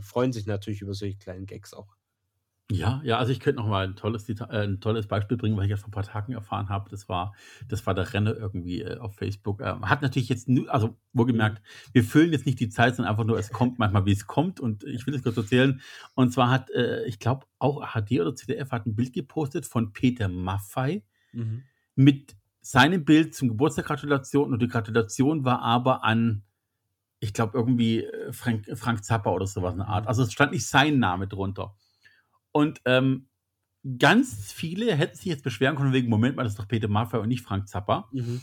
freuen 0.01 0.31
sich 0.31 0.45
natürlich 0.45 0.81
über 0.81 0.93
solche 0.93 1.17
kleinen 1.17 1.47
Gags 1.47 1.73
auch. 1.73 1.95
Ja, 2.75 3.01
ja, 3.03 3.17
also 3.17 3.31
ich 3.31 3.39
könnte 3.39 3.61
noch 3.61 3.67
mal 3.67 3.87
ein 3.87 3.95
tolles, 3.95 4.27
äh, 4.29 4.35
ein 4.49 4.79
tolles 4.79 5.07
Beispiel 5.07 5.37
bringen, 5.37 5.55
was 5.57 5.65
ich 5.65 5.69
jetzt 5.69 5.81
vor 5.81 5.89
ein 5.89 5.91
paar 5.91 6.03
Tagen 6.03 6.33
erfahren 6.33 6.69
habe. 6.69 6.89
Das 6.89 7.07
war, 7.07 7.33
das 7.67 7.85
war 7.85 7.93
der 7.93 8.13
Renner 8.13 8.35
irgendwie 8.35 8.81
äh, 8.81 8.97
auf 8.97 9.15
Facebook. 9.15 9.61
Äh, 9.61 9.75
hat 9.81 10.01
natürlich 10.01 10.29
jetzt, 10.29 10.49
nur, 10.49 10.73
also 10.73 10.95
wohlgemerkt, 11.13 11.61
mhm. 11.61 11.89
wir 11.93 12.03
füllen 12.03 12.31
jetzt 12.31 12.45
nicht 12.45 12.59
die 12.59 12.69
Zeit, 12.69 12.95
sondern 12.95 13.11
einfach 13.11 13.25
nur, 13.25 13.37
es 13.37 13.49
kommt 13.49 13.79
manchmal, 13.79 14.05
wie 14.05 14.11
es 14.11 14.27
kommt. 14.27 14.59
Und 14.59 14.83
ich 14.83 15.05
will 15.05 15.13
es 15.13 15.23
kurz 15.23 15.37
erzählen. 15.37 15.81
Und 16.15 16.33
zwar 16.33 16.49
hat, 16.49 16.69
äh, 16.71 17.05
ich 17.05 17.19
glaube, 17.19 17.45
auch 17.59 17.93
HD 17.93 18.19
oder 18.19 18.35
CDF 18.35 18.71
hat 18.71 18.85
ein 18.85 18.95
Bild 18.95 19.13
gepostet 19.13 19.65
von 19.65 19.93
Peter 19.93 20.27
Maffei 20.27 21.03
mhm. 21.31 21.63
mit 21.95 22.35
seinem 22.61 23.05
Bild 23.05 23.35
zum 23.35 23.49
Geburtstag 23.49 23.85
Gratulation. 23.85 24.51
Und 24.51 24.61
die 24.61 24.67
Gratulation 24.67 25.45
war 25.45 25.61
aber 25.61 26.03
an, 26.03 26.43
ich 27.19 27.33
glaube, 27.33 27.57
irgendwie 27.57 28.03
äh, 28.03 28.33
Frank, 28.33 28.65
Frank 28.75 29.03
Zappa 29.03 29.29
oder 29.31 29.47
sowas 29.47 29.73
eine 29.73 29.87
Art. 29.87 30.05
Mhm. 30.05 30.07
Also 30.07 30.23
es 30.23 30.33
stand 30.33 30.51
nicht 30.51 30.67
sein 30.67 30.99
Name 30.99 31.27
drunter. 31.27 31.75
Und 32.53 32.81
ähm, 32.85 33.27
ganz 33.99 34.53
viele 34.53 34.95
hätten 34.95 35.17
sich 35.17 35.25
jetzt 35.25 35.43
beschweren 35.43 35.75
können 35.75 35.91
wegen, 35.91 36.09
Moment 36.09 36.37
mal, 36.37 36.43
das 36.43 36.53
ist 36.53 36.59
doch 36.59 36.67
Peter 36.67 36.87
Maffay 36.87 37.17
und 37.17 37.27
nicht 37.27 37.43
Frank 37.43 37.67
Zappa. 37.67 38.09
Mhm. 38.13 38.41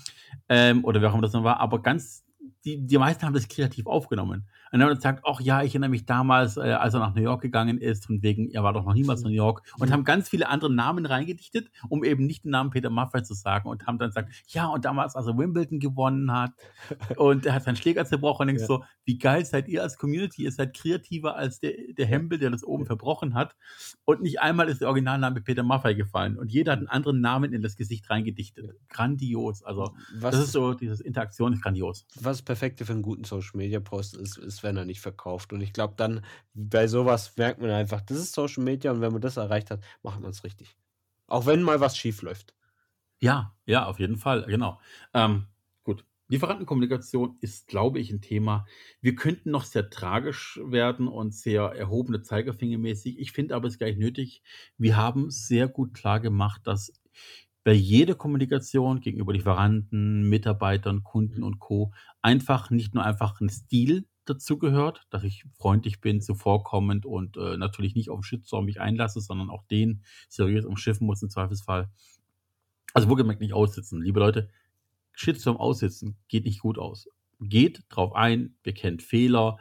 Ähm, 0.49 0.85
oder 0.85 1.01
wer 1.01 1.11
auch 1.11 1.15
immer 1.15 1.23
das 1.23 1.33
noch 1.33 1.45
war. 1.45 1.61
Aber 1.61 1.81
ganz, 1.81 2.27
die, 2.65 2.87
die 2.87 2.99
meisten 2.99 3.25
haben 3.25 3.33
das 3.33 3.49
kreativ 3.49 3.87
aufgenommen. 3.87 4.49
Und 4.73 4.79
dann 4.79 4.89
hat 4.89 4.93
er 4.93 4.97
gesagt, 4.97 5.25
ach 5.27 5.41
ja, 5.41 5.63
ich 5.63 5.73
erinnere 5.73 5.91
mich 5.91 6.07
damals, 6.07 6.57
äh, 6.57 6.61
als 6.61 6.95
er 6.95 7.01
nach 7.01 7.15
New 7.15 7.23
York 7.23 7.43
gegangen 7.43 7.79
ist, 7.79 8.07
von 8.07 8.23
wegen, 8.23 8.51
er 8.51 8.63
war 8.63 8.73
doch 8.73 8.85
noch 8.85 8.95
niemals 8.95 9.23
in 9.23 9.29
New 9.29 9.35
York, 9.35 9.63
und 9.79 9.89
mhm. 9.89 9.93
haben 9.93 10.05
ganz 10.05 10.29
viele 10.29 10.49
andere 10.49 10.73
Namen 10.73 11.07
reingedichtet, 11.07 11.71
um 11.89 12.05
eben 12.05 12.27
nicht 12.27 12.45
den 12.45 12.53
Namen 12.53 12.71
Peter 12.71 12.91
Maffay 12.91 13.23
zu 13.23 13.35
sagen, 13.35 13.69
und 13.69 13.87
haben 13.87 13.99
dann 13.99 14.11
gesagt, 14.11 14.31
ja, 14.49 14.67
und 14.69 14.85
damals, 14.85 15.17
als 15.17 15.27
er 15.27 15.37
Wimbledon 15.37 15.81
gewonnen 15.81 16.33
hat, 16.33 16.53
und 17.17 17.47
er 17.47 17.55
hat 17.55 17.65
seinen 17.65 17.77
Schläger 17.77 18.05
zerbrochen, 18.05 18.43
und 18.43 18.49
denkst 18.49 18.63
ja. 18.63 18.67
so, 18.69 18.85
wie 19.05 19.19
geil 19.19 19.45
seid 19.45 19.69
ihr 19.69 19.83
als 19.83 19.99
Community, 19.99 20.45
ihr 20.45 20.53
seid 20.53 20.75
kreativer 20.75 21.37
als 21.37 21.59
der, 21.59 21.73
der 21.97 22.07
Hempel, 22.07 22.39
der 22.39 22.51
das 22.51 22.63
oben 22.63 22.87
verbrochen 22.87 23.35
hat, 23.35 23.57
und 24.05 24.23
nicht 24.23 24.41
einmal 24.41 24.69
ist 24.69 24.81
der 24.81 24.89
Originalname 24.89 25.41
Peter 25.41 25.65
Maffay 25.65 25.97
gefallen, 25.97 26.39
und 26.39 26.53
jeder 26.53 26.73
hat 26.73 26.79
einen 26.79 26.89
anderen 26.89 27.21
Namen 27.21 27.53
in 27.53 27.63
das 27.63 27.77
Gesicht 27.77 28.09
reingedichtet. 28.09 28.71
Grandios, 28.89 29.65
also, 29.65 29.95
was, 30.15 30.37
das 30.37 30.45
ist 30.45 30.53
so, 30.53 30.75
diese 30.75 31.03
Interaktion 31.03 31.53
ist 31.55 31.63
grandios. 31.63 32.07
Was 32.21 32.43
Perfekte 32.43 32.85
für 32.85 32.93
einen 32.93 33.03
guten 33.03 33.25
Social 33.25 33.57
Media 33.57 33.81
Post 33.81 34.17
ist, 34.17 34.39
ist 34.39 34.60
wenn 34.63 34.77
er 34.77 34.85
nicht 34.85 35.01
verkauft. 35.01 35.53
Und 35.53 35.61
ich 35.61 35.73
glaube, 35.73 35.95
dann 35.97 36.25
bei 36.55 36.87
sowas 36.87 37.37
merkt 37.37 37.61
man 37.61 37.71
einfach, 37.71 38.01
das 38.01 38.19
ist 38.19 38.33
Social 38.33 38.65
Media 38.65 38.91
und 38.91 39.01
wenn 39.01 39.13
man 39.13 39.21
das 39.21 39.37
erreicht 39.37 39.71
hat, 39.71 39.83
macht 40.03 40.21
man 40.21 40.31
es 40.31 40.45
richtig. 40.45 40.77
Auch 41.27 41.47
wenn 41.47 41.63
mal 41.63 41.81
was 41.81 41.97
schief 41.97 42.23
läuft. 42.23 42.55
Ja, 43.21 43.55
ja, 43.67 43.87
auf 43.87 43.99
jeden 43.99 44.17
Fall, 44.17 44.45
genau. 44.47 44.81
Ähm, 45.15 45.47
gut. 45.85 46.05
Lieferantenkommunikation 46.29 47.37
ist, 47.41 47.67
glaube 47.67 47.99
ich, 47.99 48.11
ein 48.11 48.23
Thema. 48.23 48.67
Wir 49.01 49.15
könnten 49.15 49.51
noch 49.51 49.65
sehr 49.65 49.91
tragisch 49.91 50.61
werden 50.65 51.09
und 51.09 51.35
sehr 51.35 51.63
erhobene 51.63 52.23
Zeigefingermäßig. 52.23 53.19
Ich 53.19 53.33
finde 53.33 53.55
aber 53.57 53.69
es 53.69 53.79
gar 53.79 53.87
nicht 53.87 53.99
nötig. 53.99 54.43
Wir 54.79 54.97
haben 54.97 55.31
sehr 55.31 55.69
gut 55.69 55.93
klar 55.93 56.21
gemacht, 56.21 56.63
dass 56.67 56.93
bei 57.65 57.73
jeder 57.73 58.15
Kommunikation 58.15 59.01
gegenüber 59.01 59.33
Lieferanten, 59.33 60.29
Mitarbeitern, 60.29 61.03
Kunden 61.03 61.43
und 61.43 61.59
Co. 61.59 61.93
einfach 62.23 62.71
nicht 62.71 62.95
nur 62.95 63.05
einfach 63.05 63.41
ein 63.41 63.51
Stil 63.51 64.07
dazu 64.31 64.59
gehört, 64.59 65.07
dass 65.11 65.25
ich 65.25 65.45
freundlich 65.59 66.01
bin, 66.01 66.21
zuvorkommend 66.21 67.07
und 67.07 67.37
äh, 67.37 67.57
natürlich 67.57 67.95
nicht 67.95 68.11
auf 68.11 68.21
den 68.21 68.25
Shitstorm 68.25 68.65
mich 68.65 68.81
einlasse, 68.81 69.21
sondern 69.21 69.51
auch 69.51 69.65
den 69.65 70.03
seriös 70.29 70.65
umschiffen 70.65 71.07
muss 71.07 71.23
im 71.23 71.31
Zweifelsfall. 71.31 71.91
Also 72.95 73.09
wohlgemerkt 73.09 73.41
nicht 73.41 73.53
aussitzen. 73.55 74.03
Liebe 74.03 74.21
Leute, 74.21 74.49
Shitstorm 75.13 75.57
aussitzen 75.57 76.17
geht 76.29 76.45
nicht 76.45 76.61
gut 76.61 76.79
aus. 76.79 77.09
Geht 77.41 77.85
drauf 77.89 78.15
ein, 78.15 78.57
bekennt 78.63 79.03
Fehler, 79.03 79.59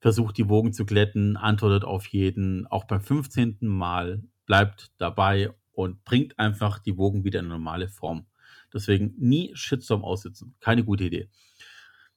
versucht 0.00 0.36
die 0.36 0.48
Wogen 0.48 0.72
zu 0.72 0.84
glätten, 0.84 1.36
antwortet 1.36 1.84
auf 1.84 2.06
jeden, 2.06 2.66
auch 2.66 2.84
beim 2.84 3.00
15. 3.00 3.58
Mal, 3.60 4.22
bleibt 4.46 4.92
dabei 4.98 5.52
und 5.72 6.04
bringt 6.04 6.38
einfach 6.38 6.78
die 6.78 6.96
Wogen 6.96 7.24
wieder 7.24 7.40
in 7.40 7.46
eine 7.46 7.54
normale 7.54 7.88
Form. 7.88 8.26
Deswegen 8.72 9.14
nie 9.18 9.52
Shitstorm 9.54 10.04
aussitzen. 10.04 10.54
Keine 10.60 10.84
gute 10.84 11.04
Idee. 11.04 11.28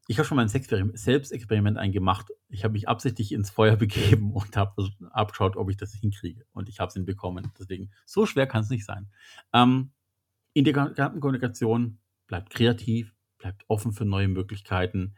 Ich 0.09 0.17
habe 0.17 0.27
schon 0.27 0.37
mal 0.37 0.41
ein 0.41 0.49
Selbstexperiment 0.49 1.77
eingemacht. 1.77 2.31
Ich 2.47 2.63
habe 2.63 2.71
mich 2.71 2.89
absichtlich 2.89 3.31
ins 3.31 3.51
Feuer 3.51 3.75
begeben 3.77 4.33
und 4.33 4.57
habe 4.57 4.89
abgeschaut, 5.11 5.55
ob 5.55 5.69
ich 5.69 5.77
das 5.77 5.93
hinkriege. 5.93 6.47
Und 6.51 6.67
ich 6.67 6.79
habe 6.79 6.87
es 6.87 6.95
hinbekommen. 6.95 7.51
Deswegen, 7.59 7.91
so 8.07 8.25
schwer 8.25 8.47
kann 8.47 8.63
es 8.63 8.71
nicht 8.71 8.85
sein. 8.85 9.11
Ähm, 9.53 9.91
in 10.53 10.63
der 10.63 10.73
Kommunikation 10.73 11.99
bleibt 12.25 12.49
kreativ, 12.49 13.13
bleibt 13.37 13.65
offen 13.67 13.93
für 13.93 14.03
neue 14.03 14.29
Möglichkeiten. 14.29 15.13